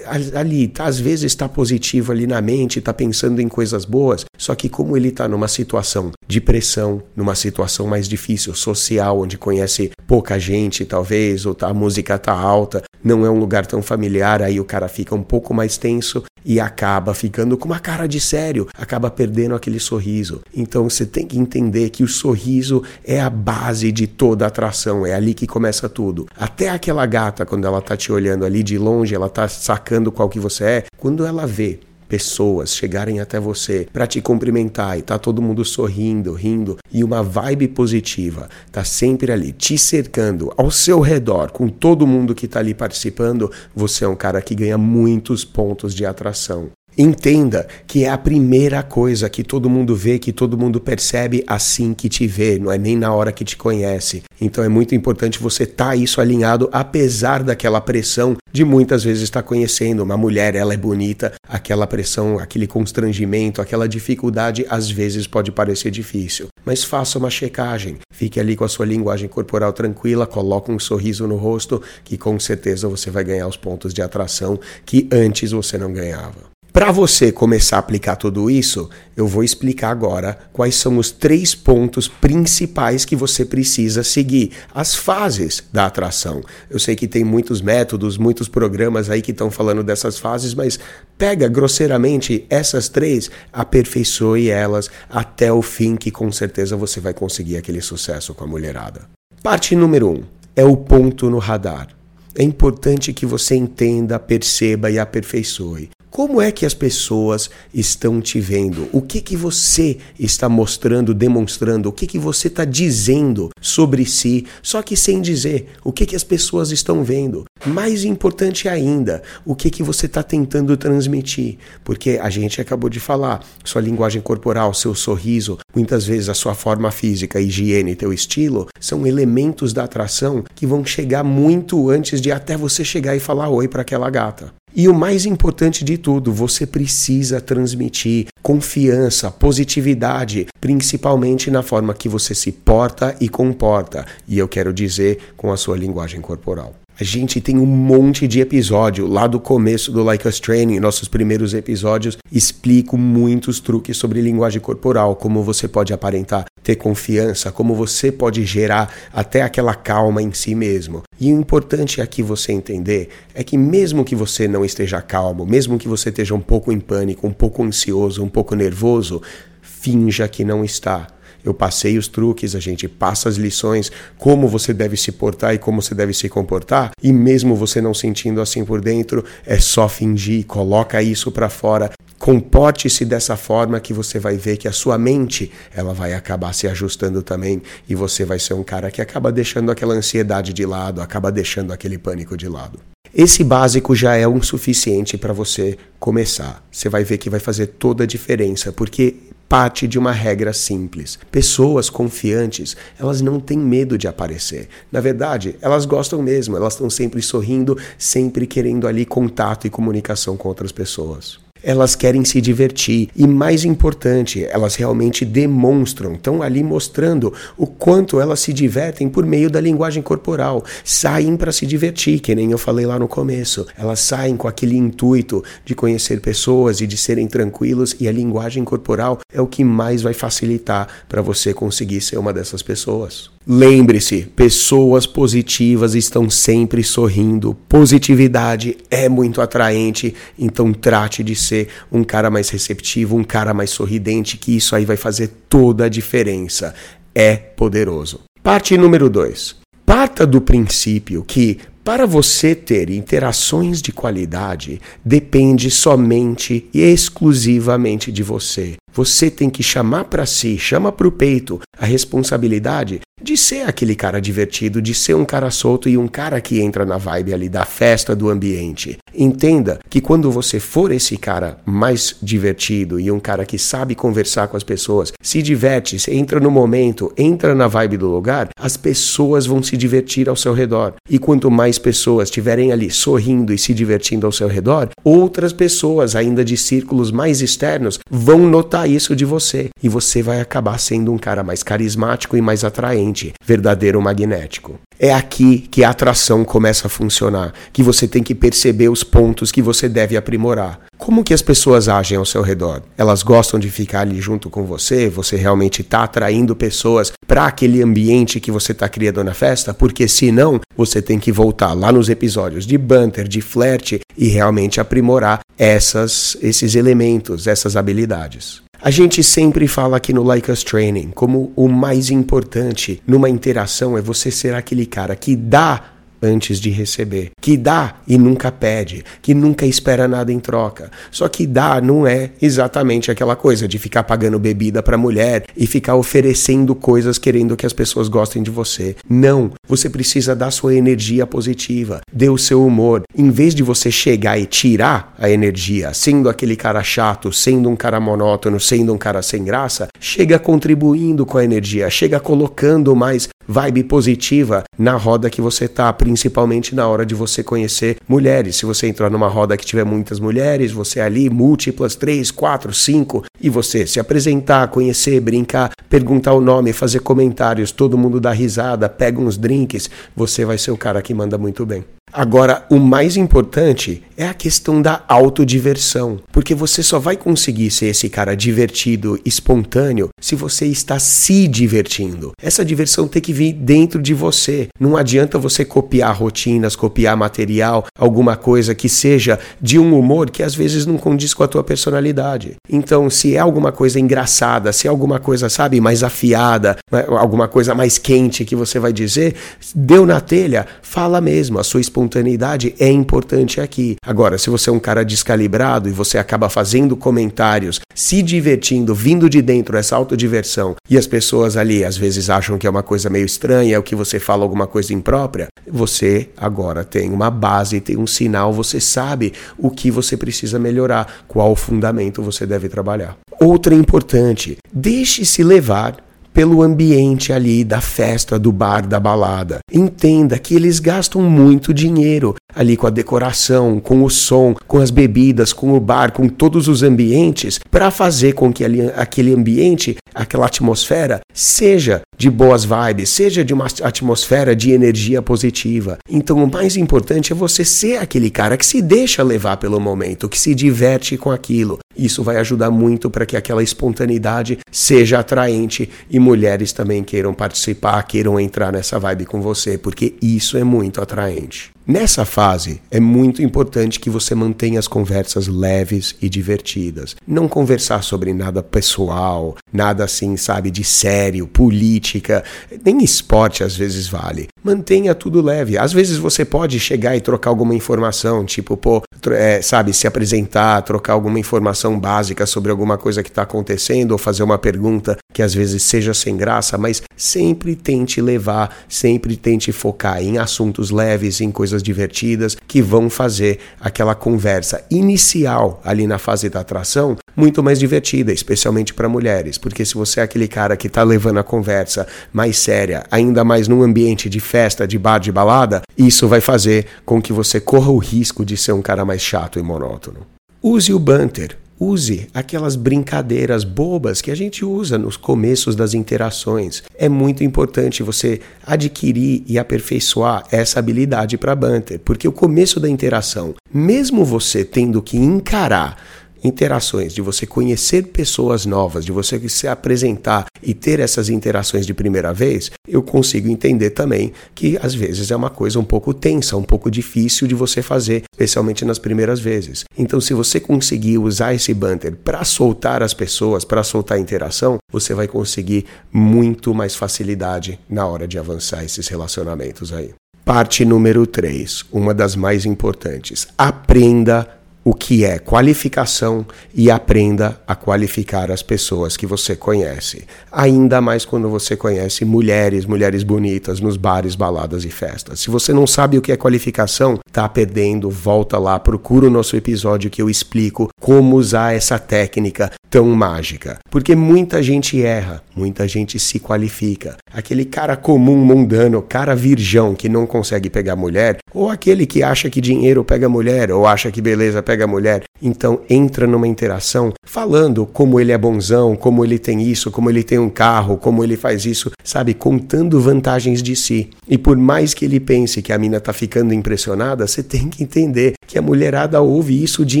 ali, 0.34 0.68
tá, 0.68 0.84
às 0.84 1.00
vezes 1.00 1.24
está 1.24 1.48
positivo 1.48 2.12
ali 2.12 2.26
na 2.26 2.40
mente, 2.40 2.78
está 2.78 2.92
pensando 2.92 3.40
em 3.40 3.48
coisas 3.48 3.84
boas, 3.84 4.24
só 4.36 4.54
que 4.54 4.68
como 4.68 4.96
ele 4.96 5.08
está 5.08 5.26
numa 5.26 5.48
situação 5.48 6.10
de 6.26 6.40
pressão, 6.40 7.02
numa 7.16 7.34
situação 7.34 7.86
mais 7.86 8.08
difícil, 8.08 8.54
social, 8.54 9.20
onde 9.20 9.38
conhece 9.38 9.90
pouca 10.06 10.38
gente, 10.38 10.84
talvez, 10.84 11.46
ou 11.46 11.54
tá, 11.54 11.68
a 11.68 11.74
música 11.74 12.18
tá 12.18 12.32
alta, 12.32 12.82
não 13.02 13.24
é 13.24 13.30
um 13.30 13.38
lugar 13.38 13.66
tão 13.66 13.82
familiar, 13.82 14.42
aí 14.42 14.60
o 14.60 14.64
cara 14.64 14.88
fica 14.88 15.14
um 15.14 15.22
pouco 15.22 15.54
mais 15.54 15.78
tenso 15.78 16.22
e 16.44 16.58
acaba 16.58 17.14
ficando 17.14 17.56
com 17.56 17.66
uma 17.66 17.78
cara 17.78 18.06
de 18.06 18.20
sério, 18.20 18.68
acaba 18.74 19.10
perdendo 19.10 19.54
aquele 19.54 19.78
sorriso. 19.78 20.40
Então 20.54 20.88
você 20.88 21.04
tem 21.04 21.26
que 21.30 21.38
entender 21.38 21.90
que 21.90 22.02
o 22.02 22.08
sorriso 22.08 22.82
é 23.04 23.20
a 23.20 23.30
base 23.30 23.92
de 23.92 24.06
toda 24.06 24.46
atração, 24.46 25.06
é 25.06 25.14
ali 25.14 25.32
que 25.32 25.46
começa 25.46 25.88
tudo. 25.88 26.26
Até 26.36 26.68
aquela 26.68 27.06
gata, 27.06 27.46
quando 27.46 27.66
ela 27.66 27.80
tá 27.80 27.96
te 27.96 28.10
olhando 28.10 28.44
ali 28.44 28.62
de 28.62 28.76
longe, 28.76 29.14
ela 29.14 29.28
tá 29.28 29.46
sacando 29.48 30.10
qual 30.10 30.28
que 30.28 30.40
você 30.40 30.64
é, 30.64 30.84
quando 30.96 31.24
ela 31.24 31.46
vê 31.46 31.78
pessoas 32.08 32.74
chegarem 32.74 33.20
até 33.20 33.38
você 33.38 33.86
para 33.92 34.04
te 34.04 34.20
cumprimentar 34.20 34.98
e 34.98 35.02
tá 35.02 35.16
todo 35.16 35.40
mundo 35.40 35.64
sorrindo, 35.64 36.32
rindo 36.32 36.76
e 36.90 37.04
uma 37.04 37.22
vibe 37.22 37.68
positiva, 37.68 38.48
tá 38.72 38.82
sempre 38.82 39.30
ali 39.30 39.52
te 39.52 39.78
cercando 39.78 40.52
ao 40.56 40.72
seu 40.72 40.98
redor 40.98 41.52
com 41.52 41.68
todo 41.68 42.08
mundo 42.08 42.34
que 42.34 42.48
tá 42.48 42.58
ali 42.58 42.74
participando, 42.74 43.48
você 43.72 44.04
é 44.04 44.08
um 44.08 44.16
cara 44.16 44.42
que 44.42 44.56
ganha 44.56 44.76
muitos 44.76 45.44
pontos 45.44 45.94
de 45.94 46.04
atração. 46.04 46.70
Entenda 47.02 47.66
que 47.86 48.04
é 48.04 48.10
a 48.10 48.18
primeira 48.18 48.82
coisa 48.82 49.30
que 49.30 49.42
todo 49.42 49.70
mundo 49.70 49.96
vê, 49.96 50.18
que 50.18 50.34
todo 50.34 50.58
mundo 50.58 50.78
percebe 50.78 51.42
assim 51.46 51.94
que 51.94 52.10
te 52.10 52.26
vê, 52.26 52.58
não 52.58 52.70
é 52.70 52.76
nem 52.76 52.94
na 52.94 53.10
hora 53.14 53.32
que 53.32 53.42
te 53.42 53.56
conhece. 53.56 54.22
Então 54.38 54.62
é 54.62 54.68
muito 54.68 54.94
importante 54.94 55.38
você 55.38 55.62
estar 55.62 55.86
tá 55.86 55.96
isso 55.96 56.20
alinhado, 56.20 56.68
apesar 56.70 57.42
daquela 57.42 57.80
pressão 57.80 58.36
de 58.52 58.66
muitas 58.66 59.02
vezes 59.02 59.22
estar 59.22 59.42
conhecendo 59.42 60.02
uma 60.02 60.18
mulher, 60.18 60.54
ela 60.54 60.74
é 60.74 60.76
bonita, 60.76 61.32
aquela 61.48 61.86
pressão, 61.86 62.38
aquele 62.38 62.66
constrangimento, 62.66 63.62
aquela 63.62 63.88
dificuldade 63.88 64.66
às 64.68 64.90
vezes 64.90 65.26
pode 65.26 65.50
parecer 65.50 65.90
difícil. 65.90 66.48
Mas 66.66 66.84
faça 66.84 67.18
uma 67.18 67.30
checagem, 67.30 67.96
fique 68.12 68.38
ali 68.38 68.54
com 68.54 68.64
a 68.64 68.68
sua 68.68 68.84
linguagem 68.84 69.26
corporal 69.26 69.72
tranquila, 69.72 70.26
coloque 70.26 70.70
um 70.70 70.78
sorriso 70.78 71.26
no 71.26 71.36
rosto, 71.36 71.80
que 72.04 72.18
com 72.18 72.38
certeza 72.38 72.86
você 72.88 73.10
vai 73.10 73.24
ganhar 73.24 73.46
os 73.46 73.56
pontos 73.56 73.94
de 73.94 74.02
atração 74.02 74.60
que 74.84 75.08
antes 75.10 75.52
você 75.52 75.78
não 75.78 75.94
ganhava. 75.94 76.50
Para 76.72 76.92
você 76.92 77.32
começar 77.32 77.76
a 77.76 77.78
aplicar 77.80 78.14
tudo 78.14 78.48
isso, 78.48 78.88
eu 79.16 79.26
vou 79.26 79.42
explicar 79.42 79.90
agora 79.90 80.38
quais 80.52 80.76
são 80.76 80.98
os 80.98 81.10
três 81.10 81.52
pontos 81.52 82.06
principais 82.06 83.04
que 83.04 83.16
você 83.16 83.44
precisa 83.44 84.04
seguir, 84.04 84.52
as 84.72 84.94
fases 84.94 85.64
da 85.72 85.86
atração. 85.86 86.40
Eu 86.70 86.78
sei 86.78 86.94
que 86.94 87.08
tem 87.08 87.24
muitos 87.24 87.60
métodos, 87.60 88.16
muitos 88.16 88.48
programas 88.48 89.10
aí 89.10 89.20
que 89.20 89.32
estão 89.32 89.50
falando 89.50 89.82
dessas 89.82 90.20
fases, 90.20 90.54
mas 90.54 90.78
pega 91.18 91.48
grosseiramente 91.48 92.46
essas 92.48 92.88
três, 92.88 93.32
aperfeiçoe 93.52 94.48
elas 94.48 94.88
até 95.08 95.52
o 95.52 95.62
fim, 95.62 95.96
que 95.96 96.12
com 96.12 96.30
certeza 96.30 96.76
você 96.76 97.00
vai 97.00 97.12
conseguir 97.12 97.56
aquele 97.56 97.80
sucesso 97.80 98.32
com 98.32 98.44
a 98.44 98.46
mulherada. 98.46 99.08
Parte 99.42 99.74
número 99.74 100.08
um 100.08 100.22
é 100.54 100.64
o 100.64 100.76
ponto 100.76 101.28
no 101.28 101.38
radar. 101.38 101.88
É 102.36 102.44
importante 102.44 103.12
que 103.12 103.26
você 103.26 103.56
entenda, 103.56 104.20
perceba 104.20 104.88
e 104.88 105.00
aperfeiçoe. 105.00 105.90
Como 106.10 106.42
é 106.42 106.50
que 106.50 106.66
as 106.66 106.74
pessoas 106.74 107.48
estão 107.72 108.20
te 108.20 108.40
vendo? 108.40 108.88
O 108.92 109.00
que 109.00 109.20
que 109.20 109.36
você 109.36 109.96
está 110.18 110.48
mostrando, 110.48 111.14
demonstrando? 111.14 111.88
O 111.88 111.92
que 111.92 112.04
que 112.04 112.18
você 112.18 112.48
está 112.48 112.64
dizendo 112.64 113.50
sobre 113.60 114.04
si? 114.04 114.44
Só 114.60 114.82
que 114.82 114.96
sem 114.96 115.22
dizer 115.22 115.68
o 115.84 115.92
que 115.92 116.04
que 116.04 116.16
as 116.16 116.24
pessoas 116.24 116.72
estão 116.72 117.04
vendo. 117.04 117.44
Mais 117.64 118.04
importante 118.04 118.68
ainda, 118.68 119.22
o 119.44 119.54
que 119.54 119.70
que 119.70 119.84
você 119.84 120.06
está 120.06 120.20
tentando 120.22 120.76
transmitir? 120.76 121.58
Porque 121.84 122.18
a 122.20 122.28
gente 122.28 122.60
acabou 122.60 122.90
de 122.90 122.98
falar, 122.98 123.44
sua 123.64 123.80
linguagem 123.80 124.20
corporal, 124.20 124.74
seu 124.74 124.96
sorriso, 124.96 125.58
muitas 125.74 126.04
vezes 126.04 126.28
a 126.28 126.34
sua 126.34 126.54
forma 126.54 126.90
física, 126.90 127.40
higiene, 127.40 127.94
teu 127.94 128.12
estilo, 128.12 128.66
são 128.80 129.06
elementos 129.06 129.72
da 129.72 129.84
atração 129.84 130.42
que 130.56 130.66
vão 130.66 130.84
chegar 130.84 131.22
muito 131.22 131.88
antes 131.88 132.20
de 132.20 132.32
até 132.32 132.56
você 132.56 132.84
chegar 132.84 133.14
e 133.14 133.20
falar 133.20 133.48
oi 133.48 133.68
para 133.68 133.82
aquela 133.82 134.10
gata. 134.10 134.52
E 134.74 134.88
o 134.88 134.94
mais 134.94 135.26
importante 135.26 135.84
de 135.84 135.98
tudo, 135.98 136.32
você 136.32 136.64
precisa 136.64 137.40
transmitir 137.40 138.28
confiança, 138.40 139.28
positividade, 139.28 140.46
principalmente 140.60 141.50
na 141.50 141.62
forma 141.62 141.92
que 141.92 142.08
você 142.08 142.36
se 142.36 142.52
porta 142.52 143.16
e 143.20 143.28
comporta. 143.28 144.06
E 144.28 144.38
eu 144.38 144.46
quero 144.46 144.72
dizer 144.72 145.18
com 145.36 145.52
a 145.52 145.56
sua 145.56 145.76
linguagem 145.76 146.20
corporal. 146.20 146.74
A 147.00 147.04
gente 147.04 147.40
tem 147.40 147.56
um 147.56 147.64
monte 147.64 148.28
de 148.28 148.40
episódio 148.40 149.06
lá 149.06 149.26
do 149.26 149.40
começo 149.40 149.90
do 149.90 150.02
Like 150.02 150.28
Us 150.28 150.38
Training, 150.38 150.78
nossos 150.80 151.08
primeiros 151.08 151.54
episódios, 151.54 152.18
explico 152.30 152.98
muitos 152.98 153.58
truques 153.58 153.96
sobre 153.96 154.20
linguagem 154.20 154.60
corporal, 154.60 155.16
como 155.16 155.42
você 155.42 155.66
pode 155.66 155.94
aparentar 155.94 156.44
ter 156.62 156.76
confiança, 156.76 157.50
como 157.50 157.74
você 157.74 158.12
pode 158.12 158.44
gerar 158.44 158.94
até 159.14 159.40
aquela 159.40 159.74
calma 159.74 160.22
em 160.22 160.30
si 160.30 160.54
mesmo. 160.54 161.00
E 161.18 161.32
o 161.32 161.40
importante 161.40 162.02
aqui 162.02 162.22
você 162.22 162.52
entender 162.52 163.08
é 163.34 163.42
que 163.42 163.56
mesmo 163.56 164.04
que 164.04 164.14
você 164.14 164.46
não 164.46 164.62
esteja 164.62 165.00
calmo, 165.00 165.46
mesmo 165.46 165.78
que 165.78 165.88
você 165.88 166.10
esteja 166.10 166.34
um 166.34 166.40
pouco 166.40 166.70
em 166.70 166.78
pânico, 166.78 167.26
um 167.26 167.32
pouco 167.32 167.62
ansioso, 167.62 168.22
um 168.22 168.28
pouco 168.28 168.54
nervoso, 168.54 169.22
finja 169.62 170.28
que 170.28 170.44
não 170.44 170.62
está 170.62 171.06
eu 171.44 171.54
passei 171.54 171.98
os 171.98 172.08
truques, 172.08 172.54
a 172.54 172.60
gente 172.60 172.88
passa 172.88 173.28
as 173.28 173.36
lições, 173.36 173.90
como 174.18 174.48
você 174.48 174.72
deve 174.72 174.96
se 174.96 175.12
portar 175.12 175.54
e 175.54 175.58
como 175.58 175.80
você 175.80 175.94
deve 175.94 176.12
se 176.12 176.28
comportar, 176.28 176.90
e 177.02 177.12
mesmo 177.12 177.54
você 177.54 177.80
não 177.80 177.94
sentindo 177.94 178.40
assim 178.40 178.64
por 178.64 178.80
dentro, 178.80 179.24
é 179.46 179.58
só 179.58 179.88
fingir, 179.88 180.46
coloca 180.46 181.02
isso 181.02 181.30
para 181.30 181.48
fora, 181.48 181.90
comporte-se 182.18 183.04
dessa 183.04 183.36
forma 183.36 183.80
que 183.80 183.92
você 183.92 184.18
vai 184.18 184.36
ver 184.36 184.56
que 184.56 184.68
a 184.68 184.72
sua 184.72 184.98
mente, 184.98 185.50
ela 185.74 185.94
vai 185.94 186.12
acabar 186.12 186.52
se 186.52 186.68
ajustando 186.68 187.22
também 187.22 187.62
e 187.88 187.94
você 187.94 188.24
vai 188.24 188.38
ser 188.38 188.54
um 188.54 188.62
cara 188.62 188.90
que 188.90 189.00
acaba 189.00 189.32
deixando 189.32 189.70
aquela 189.72 189.94
ansiedade 189.94 190.52
de 190.52 190.66
lado, 190.66 191.00
acaba 191.00 191.32
deixando 191.32 191.72
aquele 191.72 191.96
pânico 191.96 192.36
de 192.36 192.48
lado. 192.48 192.78
Esse 193.12 193.42
básico 193.42 193.94
já 193.96 194.14
é 194.14 194.28
um 194.28 194.40
suficiente 194.40 195.18
para 195.18 195.32
você 195.32 195.76
começar. 195.98 196.64
Você 196.70 196.88
vai 196.88 197.02
ver 197.02 197.18
que 197.18 197.28
vai 197.28 197.40
fazer 197.40 197.66
toda 197.66 198.04
a 198.04 198.06
diferença, 198.06 198.70
porque 198.70 199.16
parte 199.50 199.88
de 199.88 199.98
uma 199.98 200.12
regra 200.12 200.52
simples. 200.52 201.18
Pessoas 201.28 201.90
confiantes, 201.90 202.76
elas 202.96 203.20
não 203.20 203.40
têm 203.40 203.58
medo 203.58 203.98
de 203.98 204.06
aparecer. 204.06 204.68
Na 204.92 205.00
verdade, 205.00 205.56
elas 205.60 205.84
gostam 205.84 206.22
mesmo, 206.22 206.56
elas 206.56 206.74
estão 206.74 206.88
sempre 206.88 207.20
sorrindo, 207.20 207.76
sempre 207.98 208.46
querendo 208.46 208.86
ali 208.86 209.04
contato 209.04 209.66
e 209.66 209.70
comunicação 209.70 210.36
com 210.36 210.48
outras 210.48 210.70
pessoas. 210.70 211.49
Elas 211.62 211.94
querem 211.94 212.24
se 212.24 212.40
divertir 212.40 213.08
e, 213.14 213.26
mais 213.26 213.64
importante, 213.64 214.44
elas 214.44 214.74
realmente 214.74 215.24
demonstram, 215.24 216.14
estão 216.14 216.42
ali 216.42 216.62
mostrando 216.62 217.32
o 217.56 217.66
quanto 217.66 218.20
elas 218.20 218.40
se 218.40 218.52
divertem 218.52 219.08
por 219.08 219.26
meio 219.26 219.50
da 219.50 219.60
linguagem 219.60 220.02
corporal. 220.02 220.64
Saem 220.84 221.36
para 221.36 221.52
se 221.52 221.66
divertir, 221.66 222.20
que 222.20 222.34
nem 222.34 222.50
eu 222.50 222.58
falei 222.58 222.86
lá 222.86 222.98
no 222.98 223.08
começo. 223.08 223.66
Elas 223.76 224.00
saem 224.00 224.36
com 224.36 224.48
aquele 224.48 224.76
intuito 224.76 225.42
de 225.64 225.74
conhecer 225.74 226.20
pessoas 226.20 226.80
e 226.80 226.86
de 226.86 226.96
serem 226.96 227.26
tranquilos, 227.26 227.96
e 228.00 228.08
a 228.08 228.12
linguagem 228.12 228.64
corporal 228.64 229.18
é 229.32 229.40
o 229.40 229.46
que 229.46 229.64
mais 229.64 230.02
vai 230.02 230.14
facilitar 230.14 230.88
para 231.08 231.22
você 231.22 231.52
conseguir 231.52 232.00
ser 232.00 232.18
uma 232.18 232.32
dessas 232.32 232.62
pessoas. 232.62 233.30
Lembre-se, 233.46 234.26
pessoas 234.36 235.06
positivas 235.06 235.94
estão 235.94 236.28
sempre 236.28 236.84
sorrindo. 236.84 237.56
Positividade 237.68 238.76
é 238.90 239.08
muito 239.08 239.40
atraente, 239.40 240.14
então 240.38 240.74
trate 240.74 241.24
de 241.24 241.34
ser 241.34 241.68
um 241.90 242.04
cara 242.04 242.30
mais 242.30 242.50
receptivo, 242.50 243.16
um 243.16 243.24
cara 243.24 243.54
mais 243.54 243.70
sorridente, 243.70 244.36
que 244.36 244.54
isso 244.54 244.76
aí 244.76 244.84
vai 244.84 244.96
fazer 244.96 245.30
toda 245.48 245.86
a 245.86 245.88
diferença. 245.88 246.74
É 247.14 247.34
poderoso. 247.34 248.20
Parte 248.42 248.76
número 248.76 249.08
2. 249.08 249.56
Parta 249.86 250.26
do 250.26 250.40
princípio 250.40 251.24
que 251.24 251.58
para 251.82 252.06
você 252.06 252.54
ter 252.54 252.90
interações 252.90 253.80
de 253.80 253.90
qualidade, 253.90 254.80
depende 255.04 255.70
somente 255.70 256.68
e 256.74 256.80
exclusivamente 256.80 258.12
de 258.12 258.22
você. 258.22 258.74
Você 258.92 259.30
tem 259.30 259.48
que 259.48 259.62
chamar 259.62 260.04
para 260.04 260.26
si, 260.26 260.58
chama 260.58 260.92
para 260.92 261.08
o 261.08 261.12
peito 261.12 261.58
a 261.78 261.86
responsabilidade 261.86 263.00
de 263.22 263.36
ser 263.36 263.68
aquele 263.68 263.94
cara 263.94 264.20
divertido, 264.20 264.80
de 264.80 264.94
ser 264.94 265.14
um 265.14 265.24
cara 265.24 265.50
solto 265.50 265.88
e 265.88 265.96
um 265.96 266.08
cara 266.08 266.40
que 266.40 266.60
entra 266.60 266.84
na 266.84 266.96
vibe 266.96 267.34
ali 267.34 267.48
da 267.48 267.64
festa, 267.64 268.14
do 268.16 268.28
ambiente. 268.28 268.98
Entenda 269.14 269.78
que 269.88 270.00
quando 270.00 270.30
você 270.30 270.60
for 270.60 270.92
esse 270.92 271.16
cara 271.16 271.58
mais 271.64 272.16
divertido 272.22 272.98
e 272.98 273.10
um 273.10 273.20
cara 273.20 273.44
que 273.44 273.58
sabe 273.58 273.94
conversar 273.94 274.48
com 274.48 274.56
as 274.56 274.62
pessoas, 274.62 275.12
se 275.20 275.42
diverte, 275.42 275.96
entra 276.10 276.40
no 276.40 276.50
momento, 276.50 277.12
entra 277.16 277.54
na 277.54 277.66
vibe 277.66 277.96
do 277.96 278.08
lugar, 278.08 278.48
as 278.58 278.76
pessoas 278.76 279.46
vão 279.46 279.62
se 279.62 279.76
divertir 279.76 280.28
ao 280.28 280.36
seu 280.36 280.52
redor. 280.52 280.94
E 281.08 281.18
quanto 281.18 281.50
mais 281.50 281.78
pessoas 281.78 282.28
estiverem 282.28 282.72
ali 282.72 282.90
sorrindo 282.90 283.52
e 283.52 283.58
se 283.58 283.74
divertindo 283.74 284.26
ao 284.26 284.32
seu 284.32 284.48
redor, 284.48 284.88
outras 285.04 285.52
pessoas, 285.52 286.14
ainda 286.14 286.44
de 286.44 286.56
círculos 286.56 287.10
mais 287.10 287.40
externos, 287.40 287.98
vão 288.10 288.38
notar 288.38 288.88
isso 288.88 289.16
de 289.16 289.24
você. 289.24 289.68
E 289.82 289.88
você 289.88 290.22
vai 290.22 290.40
acabar 290.40 290.78
sendo 290.78 291.12
um 291.12 291.18
cara 291.18 291.42
mais 291.42 291.62
carismático 291.62 292.36
e 292.36 292.40
mais 292.40 292.64
atraente, 292.64 293.09
verdadeiro 293.44 294.00
magnético. 294.00 294.78
É 294.98 295.14
aqui 295.14 295.58
que 295.58 295.82
a 295.82 295.90
atração 295.90 296.44
começa 296.44 296.86
a 296.86 296.90
funcionar, 296.90 297.54
que 297.72 297.82
você 297.82 298.06
tem 298.06 298.22
que 298.22 298.34
perceber 298.34 298.90
os 298.90 299.02
pontos 299.02 299.50
que 299.50 299.62
você 299.62 299.88
deve 299.88 300.16
aprimorar. 300.16 300.80
Como 300.98 301.24
que 301.24 301.32
as 301.32 301.40
pessoas 301.40 301.88
agem 301.88 302.18
ao 302.18 302.26
seu 302.26 302.42
redor? 302.42 302.82
Elas 302.98 303.22
gostam 303.22 303.58
de 303.58 303.70
ficar 303.70 304.00
ali 304.00 304.20
junto 304.20 304.50
com 304.50 304.66
você? 304.66 305.08
Você 305.08 305.36
realmente 305.36 305.80
está 305.80 306.04
atraindo 306.04 306.54
pessoas 306.54 307.10
para 307.26 307.46
aquele 307.46 307.82
ambiente 307.82 308.38
que 308.38 308.50
você 308.50 308.72
está 308.72 308.88
criando 308.88 309.24
na 309.24 309.32
festa? 309.32 309.72
Porque 309.72 310.06
se 310.06 310.30
não, 310.30 310.60
você 310.76 311.00
tem 311.00 311.18
que 311.18 311.32
voltar 311.32 311.72
lá 311.72 311.90
nos 311.90 312.10
episódios 312.10 312.66
de 312.66 312.76
banter, 312.76 313.26
de 313.26 313.40
flerte 313.40 314.00
e 314.16 314.28
realmente 314.28 314.80
aprimorar 314.80 315.40
essas, 315.58 316.36
esses 316.42 316.74
elementos, 316.74 317.46
essas 317.46 317.76
habilidades. 317.76 318.62
A 318.82 318.90
gente 318.90 319.22
sempre 319.22 319.68
fala 319.68 319.98
aqui 319.98 320.10
no 320.10 320.22
Like 320.22 320.50
Us 320.50 320.64
Training 320.64 321.10
como 321.14 321.52
o 321.54 321.68
mais 321.68 322.08
importante 322.08 323.02
numa 323.06 323.28
interação 323.28 323.98
é 323.98 324.00
você 324.00 324.30
ser 324.30 324.54
aquele 324.54 324.86
cara 324.86 325.14
que 325.14 325.36
dá 325.36 325.99
antes 326.22 326.60
de 326.60 326.70
receber, 326.70 327.30
que 327.40 327.56
dá 327.56 327.96
e 328.06 328.18
nunca 328.18 328.50
pede, 328.52 329.04
que 329.22 329.34
nunca 329.34 329.66
espera 329.66 330.06
nada 330.06 330.32
em 330.32 330.38
troca. 330.38 330.90
Só 331.10 331.28
que 331.28 331.46
dá 331.46 331.80
não 331.80 332.06
é 332.06 332.30
exatamente 332.40 333.10
aquela 333.10 333.36
coisa 333.36 333.66
de 333.66 333.78
ficar 333.78 334.04
pagando 334.04 334.38
bebida 334.38 334.82
para 334.82 334.98
mulher 334.98 335.44
e 335.56 335.66
ficar 335.66 335.96
oferecendo 335.96 336.74
coisas 336.74 337.18
querendo 337.18 337.56
que 337.56 337.66
as 337.66 337.72
pessoas 337.72 338.08
gostem 338.08 338.42
de 338.42 338.50
você. 338.50 338.96
Não, 339.08 339.52
você 339.66 339.88
precisa 339.88 340.34
dar 340.34 340.50
sua 340.50 340.74
energia 340.74 341.26
positiva, 341.26 342.00
dê 342.12 342.28
o 342.28 342.38
seu 342.38 342.64
humor. 342.64 343.02
Em 343.16 343.30
vez 343.30 343.54
de 343.54 343.62
você 343.62 343.90
chegar 343.90 344.38
e 344.38 344.46
tirar 344.46 345.14
a 345.18 345.30
energia, 345.30 345.92
sendo 345.94 346.28
aquele 346.28 346.56
cara 346.56 346.82
chato, 346.82 347.32
sendo 347.32 347.68
um 347.68 347.76
cara 347.76 348.00
monótono, 348.00 348.60
sendo 348.60 348.92
um 348.92 348.98
cara 348.98 349.22
sem 349.22 349.44
graça, 349.44 349.88
chega 349.98 350.38
contribuindo 350.38 351.24
com 351.24 351.38
a 351.38 351.44
energia, 351.44 351.88
chega 351.90 352.18
colocando 352.20 352.94
mais 352.94 353.28
vibe 353.46 353.84
positiva 353.84 354.62
na 354.78 354.96
roda 354.96 355.28
que 355.28 355.40
você 355.40 355.66
tá, 355.66 355.92
principalmente 356.10 356.74
na 356.74 356.88
hora 356.88 357.06
de 357.06 357.14
você 357.14 357.40
conhecer 357.40 357.96
mulheres. 358.08 358.56
Se 358.56 358.66
você 358.66 358.88
entrar 358.88 359.08
numa 359.08 359.28
roda 359.28 359.56
que 359.56 359.64
tiver 359.64 359.84
muitas 359.84 360.18
mulheres, 360.18 360.72
você 360.72 361.00
ali, 361.00 361.30
múltiplas, 361.30 361.94
três, 361.94 362.32
quatro, 362.32 362.74
cinco, 362.74 363.24
e 363.40 363.48
você 363.48 363.86
se 363.86 364.00
apresentar, 364.00 364.66
conhecer, 364.68 365.20
brincar, 365.20 365.70
perguntar 365.88 366.32
o 366.32 366.40
nome, 366.40 366.72
fazer 366.72 366.98
comentários, 366.98 367.70
todo 367.70 367.96
mundo 367.96 368.20
dá 368.20 368.32
risada, 368.32 368.88
pega 368.88 369.20
uns 369.20 369.38
drinks, 369.38 369.88
você 370.16 370.44
vai 370.44 370.58
ser 370.58 370.72
o 370.72 370.76
cara 370.76 371.00
que 371.00 371.14
manda 371.14 371.38
muito 371.38 371.64
bem. 371.64 371.84
Agora, 372.12 372.64
o 372.70 372.78
mais 372.78 373.16
importante 373.16 374.02
é 374.16 374.28
a 374.28 374.34
questão 374.34 374.82
da 374.82 375.02
autodiversão, 375.08 376.18
porque 376.30 376.54
você 376.54 376.82
só 376.82 376.98
vai 376.98 377.16
conseguir 377.16 377.70
ser 377.70 377.86
esse 377.86 378.08
cara 378.10 378.36
divertido, 378.36 379.18
espontâneo, 379.24 380.10
se 380.20 380.34
você 380.34 380.66
está 380.66 380.98
se 380.98 381.48
divertindo. 381.48 382.32
Essa 382.42 382.62
diversão 382.62 383.08
tem 383.08 383.22
que 383.22 383.32
vir 383.32 383.54
dentro 383.54 384.02
de 384.02 384.12
você. 384.12 384.68
Não 384.78 384.94
adianta 384.94 385.38
você 385.38 385.64
copiar 385.64 386.14
rotinas, 386.14 386.76
copiar 386.76 387.16
material, 387.16 387.86
alguma 387.96 388.36
coisa 388.36 388.74
que 388.74 388.90
seja 388.90 389.38
de 389.58 389.78
um 389.78 389.98
humor 389.98 390.30
que 390.30 390.42
às 390.42 390.54
vezes 390.54 390.84
não 390.84 390.98
condiz 390.98 391.32
com 391.32 391.42
a 391.42 391.48
tua 391.48 391.64
personalidade. 391.64 392.56
Então, 392.68 393.08
se 393.08 393.36
é 393.36 393.38
alguma 393.38 393.72
coisa 393.72 393.98
engraçada, 393.98 394.70
se 394.72 394.86
é 394.86 394.90
alguma 394.90 395.18
coisa, 395.18 395.48
sabe, 395.48 395.80
mais 395.80 396.02
afiada, 396.02 396.76
né, 396.92 397.06
alguma 397.08 397.48
coisa 397.48 397.74
mais 397.74 397.96
quente 397.96 398.44
que 398.44 398.54
você 398.54 398.78
vai 398.78 398.92
dizer, 398.92 399.34
deu 399.74 400.04
na 400.04 400.20
telha, 400.20 400.66
fala 400.82 401.22
mesmo, 401.22 401.58
a 401.58 401.64
sua 401.64 401.80
espontaneidade 402.00 402.74
é 402.78 402.90
importante 402.90 403.60
aqui. 403.60 403.96
Agora, 404.04 404.38
se 404.38 404.48
você 404.48 404.70
é 404.70 404.72
um 404.72 404.78
cara 404.78 405.04
descalibrado 405.04 405.88
e 405.88 405.92
você 405.92 406.16
acaba 406.16 406.48
fazendo 406.48 406.96
comentários, 406.96 407.80
se 407.94 408.22
divertindo, 408.22 408.94
vindo 408.94 409.28
de 409.28 409.42
dentro 409.42 409.76
essa 409.76 409.96
autodiversão, 409.96 410.74
e 410.88 410.96
as 410.96 411.06
pessoas 411.06 411.56
ali 411.56 411.84
às 411.84 411.96
vezes 411.96 412.30
acham 412.30 412.56
que 412.56 412.66
é 412.66 412.70
uma 412.70 412.82
coisa 412.82 413.10
meio 413.10 413.26
estranha, 413.26 413.78
o 413.78 413.82
que 413.82 413.94
você 413.94 414.18
fala 414.18 414.42
alguma 414.42 414.66
coisa 414.66 414.94
imprópria, 414.94 415.48
você 415.70 416.30
agora 416.36 416.84
tem 416.84 417.10
uma 417.10 417.30
base, 417.30 417.80
tem 417.80 417.98
um 417.98 418.06
sinal, 418.06 418.52
você 418.52 418.80
sabe 418.80 419.32
o 419.58 419.70
que 419.70 419.90
você 419.90 420.16
precisa 420.16 420.58
melhorar, 420.58 421.24
qual 421.28 421.54
fundamento 421.54 422.22
você 422.22 422.46
deve 422.46 422.68
trabalhar. 422.68 423.18
Outra 423.38 423.74
importante, 423.74 424.56
deixe-se 424.72 425.42
levar 425.42 425.96
pelo 426.32 426.62
ambiente 426.62 427.32
ali 427.32 427.64
da 427.64 427.80
festa, 427.80 428.38
do 428.38 428.52
bar, 428.52 428.86
da 428.86 429.00
balada. 429.00 429.58
Entenda 429.72 430.38
que 430.38 430.54
eles 430.54 430.78
gastam 430.78 431.22
muito 431.22 431.74
dinheiro 431.74 432.34
ali 432.54 432.76
com 432.76 432.86
a 432.86 432.90
decoração, 432.90 433.80
com 433.80 434.04
o 434.04 434.10
som, 434.10 434.54
com 434.66 434.78
as 434.78 434.90
bebidas, 434.90 435.52
com 435.52 435.72
o 435.72 435.80
bar, 435.80 436.12
com 436.12 436.28
todos 436.28 436.68
os 436.68 436.82
ambientes, 436.82 437.58
para 437.70 437.90
fazer 437.90 438.32
com 438.32 438.52
que 438.52 438.64
ali, 438.64 438.82
aquele 438.96 439.34
ambiente, 439.34 439.96
aquela 440.14 440.46
atmosfera, 440.46 441.20
seja 441.32 442.02
de 442.16 442.28
boas 442.28 442.64
vibes, 442.64 443.08
seja 443.08 443.44
de 443.44 443.54
uma 443.54 443.66
atmosfera 443.82 444.54
de 444.54 444.72
energia 444.72 445.22
positiva. 445.22 445.98
Então, 446.08 446.42
o 446.42 446.50
mais 446.50 446.76
importante 446.76 447.32
é 447.32 447.36
você 447.36 447.64
ser 447.64 447.96
aquele 447.96 448.30
cara 448.30 448.56
que 448.56 448.66
se 448.66 448.82
deixa 448.82 449.22
levar 449.22 449.56
pelo 449.56 449.80
momento, 449.80 450.28
que 450.28 450.38
se 450.38 450.54
diverte 450.54 451.16
com 451.16 451.30
aquilo. 451.30 451.78
Isso 451.96 452.22
vai 452.22 452.36
ajudar 452.36 452.70
muito 452.70 453.10
para 453.10 453.26
que 453.26 453.36
aquela 453.36 453.62
espontaneidade 453.62 454.58
seja 454.70 455.18
atraente 455.18 455.88
e 456.10 456.18
mulheres 456.18 456.72
também 456.72 457.02
queiram 457.02 457.32
participar, 457.32 458.02
queiram 458.02 458.38
entrar 458.38 458.72
nessa 458.72 458.98
vibe 458.98 459.24
com 459.24 459.40
você, 459.40 459.78
porque 459.78 460.14
isso 460.20 460.56
é 460.56 460.64
muito 460.64 461.00
atraente. 461.00 461.70
Nessa 461.90 462.24
fase, 462.24 462.80
é 462.88 463.00
muito 463.00 463.42
importante 463.42 463.98
que 463.98 464.08
você 464.08 464.32
mantenha 464.32 464.78
as 464.78 464.86
conversas 464.86 465.48
leves 465.48 466.14
e 466.22 466.28
divertidas. 466.28 467.16
Não 467.26 467.48
conversar 467.48 468.04
sobre 468.04 468.32
nada 468.32 468.62
pessoal, 468.62 469.56
nada 469.72 470.04
assim, 470.04 470.36
sabe, 470.36 470.70
de 470.70 470.84
sério, 470.84 471.48
política, 471.48 472.44
nem 472.84 473.02
esporte 473.02 473.64
às 473.64 473.74
vezes 473.74 474.06
vale. 474.06 474.46
Mantenha 474.62 475.16
tudo 475.16 475.42
leve. 475.42 475.76
Às 475.76 475.92
vezes 475.92 476.16
você 476.16 476.44
pode 476.44 476.78
chegar 476.78 477.16
e 477.16 477.20
trocar 477.20 477.50
alguma 477.50 477.74
informação, 477.74 478.44
tipo, 478.44 478.76
pô, 478.76 479.02
é, 479.32 479.60
sabe, 479.60 479.92
se 479.92 480.06
apresentar, 480.06 480.82
trocar 480.82 481.14
alguma 481.14 481.40
informação 481.40 481.98
básica 481.98 482.46
sobre 482.46 482.70
alguma 482.70 482.98
coisa 482.98 483.20
que 483.20 483.30
está 483.30 483.42
acontecendo 483.42 484.12
ou 484.12 484.18
fazer 484.18 484.44
uma 484.44 484.58
pergunta 484.58 485.18
que 485.32 485.42
às 485.42 485.54
vezes 485.54 485.82
seja 485.82 486.12
sem 486.14 486.36
graça, 486.36 486.76
mas 486.76 487.02
sempre 487.16 487.76
tente 487.76 488.20
levar, 488.20 488.84
sempre 488.88 489.36
tente 489.36 489.72
focar 489.72 490.22
em 490.22 490.38
assuntos 490.38 490.90
leves, 490.90 491.40
em 491.40 491.50
coisas 491.50 491.82
divertidas 491.82 492.56
que 492.66 492.82
vão 492.82 493.08
fazer 493.08 493.58
aquela 493.80 494.14
conversa 494.14 494.84
inicial 494.90 495.80
ali 495.84 496.06
na 496.06 496.18
fase 496.18 496.48
da 496.48 496.60
atração 496.60 497.16
muito 497.36 497.62
mais 497.62 497.78
divertida, 497.78 498.32
especialmente 498.32 498.92
para 498.92 499.08
mulheres, 499.08 499.56
porque 499.56 499.84
se 499.84 499.94
você 499.94 500.20
é 500.20 500.22
aquele 500.22 500.48
cara 500.48 500.76
que 500.76 500.88
está 500.88 501.02
levando 501.02 501.38
a 501.38 501.44
conversa 501.44 502.06
mais 502.32 502.58
séria, 502.58 503.04
ainda 503.10 503.44
mais 503.44 503.68
num 503.68 503.82
ambiente 503.82 504.28
de 504.28 504.40
festa, 504.40 504.86
de 504.86 504.98
bar, 504.98 505.18
de 505.18 505.32
balada, 505.32 505.82
isso 505.96 506.28
vai 506.28 506.40
fazer 506.40 506.86
com 507.04 507.20
que 507.20 507.32
você 507.32 507.60
corra 507.60 507.90
o 507.90 507.98
risco 507.98 508.44
de 508.44 508.56
ser 508.56 508.72
um 508.72 508.82
cara 508.82 509.04
mais 509.04 509.22
chato 509.22 509.58
e 509.58 509.62
monótono. 509.62 510.26
Use 510.62 510.92
o 510.92 510.98
banter, 510.98 511.56
Use 511.82 512.28
aquelas 512.34 512.76
brincadeiras 512.76 513.64
bobas 513.64 514.20
que 514.20 514.30
a 514.30 514.34
gente 514.34 514.66
usa 514.66 514.98
nos 514.98 515.16
começos 515.16 515.74
das 515.74 515.94
interações. 515.94 516.82
É 516.94 517.08
muito 517.08 517.42
importante 517.42 518.02
você 518.02 518.38
adquirir 518.66 519.42
e 519.46 519.58
aperfeiçoar 519.58 520.44
essa 520.52 520.78
habilidade 520.78 521.38
para 521.38 521.56
banter, 521.56 521.98
porque 522.00 522.28
o 522.28 522.32
começo 522.32 522.78
da 522.78 522.86
interação, 522.86 523.54
mesmo 523.72 524.26
você 524.26 524.62
tendo 524.62 525.00
que 525.00 525.16
encarar 525.16 525.96
interações, 526.42 527.12
de 527.12 527.20
você 527.20 527.46
conhecer 527.46 528.08
pessoas 528.08 528.66
novas, 528.66 529.04
de 529.04 529.12
você 529.12 529.38
se 529.48 529.66
apresentar 529.66 530.46
e 530.62 530.74
ter 530.74 531.00
essas 531.00 531.28
interações 531.28 531.86
de 531.86 531.94
primeira 531.94 532.32
vez, 532.32 532.70
eu 532.86 533.02
consigo 533.02 533.48
entender 533.48 533.90
também 533.90 534.32
que 534.54 534.78
às 534.82 534.94
vezes 534.94 535.30
é 535.30 535.36
uma 535.36 535.50
coisa 535.50 535.78
um 535.78 535.84
pouco 535.84 536.12
tensa, 536.12 536.56
um 536.56 536.62
pouco 536.62 536.90
difícil 536.90 537.46
de 537.46 537.54
você 537.54 537.82
fazer, 537.82 538.22
especialmente 538.32 538.84
nas 538.84 538.98
primeiras 538.98 539.40
vezes. 539.40 539.84
Então, 539.96 540.20
se 540.20 540.34
você 540.34 540.60
conseguir 540.60 541.18
usar 541.18 541.54
esse 541.54 541.72
banter 541.74 542.16
para 542.16 542.44
soltar 542.44 543.02
as 543.02 543.14
pessoas, 543.14 543.64
para 543.64 543.82
soltar 543.82 544.18
a 544.18 544.20
interação, 544.20 544.78
você 544.92 545.14
vai 545.14 545.28
conseguir 545.28 545.86
muito 546.12 546.74
mais 546.74 546.94
facilidade 546.94 547.78
na 547.88 548.06
hora 548.06 548.26
de 548.26 548.38
avançar 548.38 548.84
esses 548.84 549.08
relacionamentos 549.08 549.92
aí. 549.92 550.10
Parte 550.44 550.84
número 550.84 551.26
3, 551.26 551.84
uma 551.92 552.12
das 552.12 552.34
mais 552.34 552.64
importantes. 552.64 553.46
Aprenda 553.56 554.59
o 554.82 554.94
que 554.94 555.24
é 555.24 555.38
qualificação 555.38 556.46
e 556.74 556.90
aprenda 556.90 557.60
a 557.66 557.74
qualificar 557.74 558.50
as 558.50 558.62
pessoas 558.62 559.16
que 559.16 559.26
você 559.26 559.54
conhece. 559.54 560.24
Ainda 560.50 561.00
mais 561.00 561.24
quando 561.24 561.48
você 561.48 561.76
conhece 561.76 562.24
mulheres, 562.24 562.86
mulheres 562.86 563.22
bonitas 563.22 563.80
nos 563.80 563.96
bares, 563.96 564.34
baladas 564.34 564.84
e 564.84 564.90
festas. 564.90 565.40
Se 565.40 565.50
você 565.50 565.72
não 565.72 565.86
sabe 565.86 566.16
o 566.16 566.22
que 566.22 566.32
é 566.32 566.36
qualificação, 566.36 567.18
tá 567.30 567.48
perdendo, 567.48 568.08
volta 568.10 568.58
lá, 568.58 568.78
procura 568.78 569.26
o 569.26 569.30
nosso 569.30 569.54
episódio 569.56 570.10
que 570.10 570.22
eu 570.22 570.30
explico 570.30 570.88
como 570.98 571.36
usar 571.36 571.74
essa 571.74 571.98
técnica 571.98 572.70
tão 572.88 573.06
mágica. 573.06 573.78
Porque 573.88 574.16
muita 574.16 574.62
gente 574.62 575.00
erra, 575.00 575.42
muita 575.54 575.86
gente 575.86 576.18
se 576.18 576.40
qualifica. 576.40 577.16
Aquele 577.32 577.64
cara 577.64 577.96
comum, 577.96 578.36
mundano, 578.36 579.00
cara 579.00 579.36
virgão 579.36 579.94
que 579.94 580.08
não 580.08 580.26
consegue 580.26 580.68
pegar 580.68 580.96
mulher, 580.96 581.38
ou 581.54 581.70
aquele 581.70 582.04
que 582.04 582.22
acha 582.22 582.50
que 582.50 582.60
dinheiro 582.60 583.04
pega 583.04 583.28
mulher, 583.28 583.70
ou 583.70 583.86
acha 583.86 584.10
que 584.10 584.20
beleza 584.20 584.62
pega 584.62 584.69
mulher. 584.86 585.24
Então 585.42 585.80
entra 585.88 586.26
numa 586.26 586.46
interação 586.46 587.12
falando 587.24 587.86
como 587.86 588.20
ele 588.20 588.32
é 588.32 588.38
bonzão, 588.38 588.94
como 588.94 589.24
ele 589.24 589.38
tem 589.38 589.62
isso, 589.62 589.90
como 589.90 590.10
ele 590.10 590.22
tem 590.22 590.38
um 590.38 590.50
carro, 590.50 590.96
como 590.96 591.24
ele 591.24 591.36
faz 591.36 591.64
isso, 591.64 591.90
sabe, 592.04 592.34
contando 592.34 593.00
vantagens 593.00 593.62
de 593.62 593.74
si. 593.74 594.10
E 594.28 594.36
por 594.36 594.56
mais 594.56 594.92
que 594.94 595.04
ele 595.04 595.20
pense 595.20 595.62
que 595.62 595.72
a 595.72 595.78
mina 595.78 596.00
tá 596.00 596.12
ficando 596.12 596.52
impressionada, 596.52 597.26
você 597.26 597.42
tem 597.42 597.68
que 597.68 597.82
entender 597.82 598.34
que 598.50 598.58
a 598.58 598.62
mulherada 598.62 599.20
ouve 599.20 599.62
isso 599.62 599.82
o 599.82 599.86
dia 599.86 600.00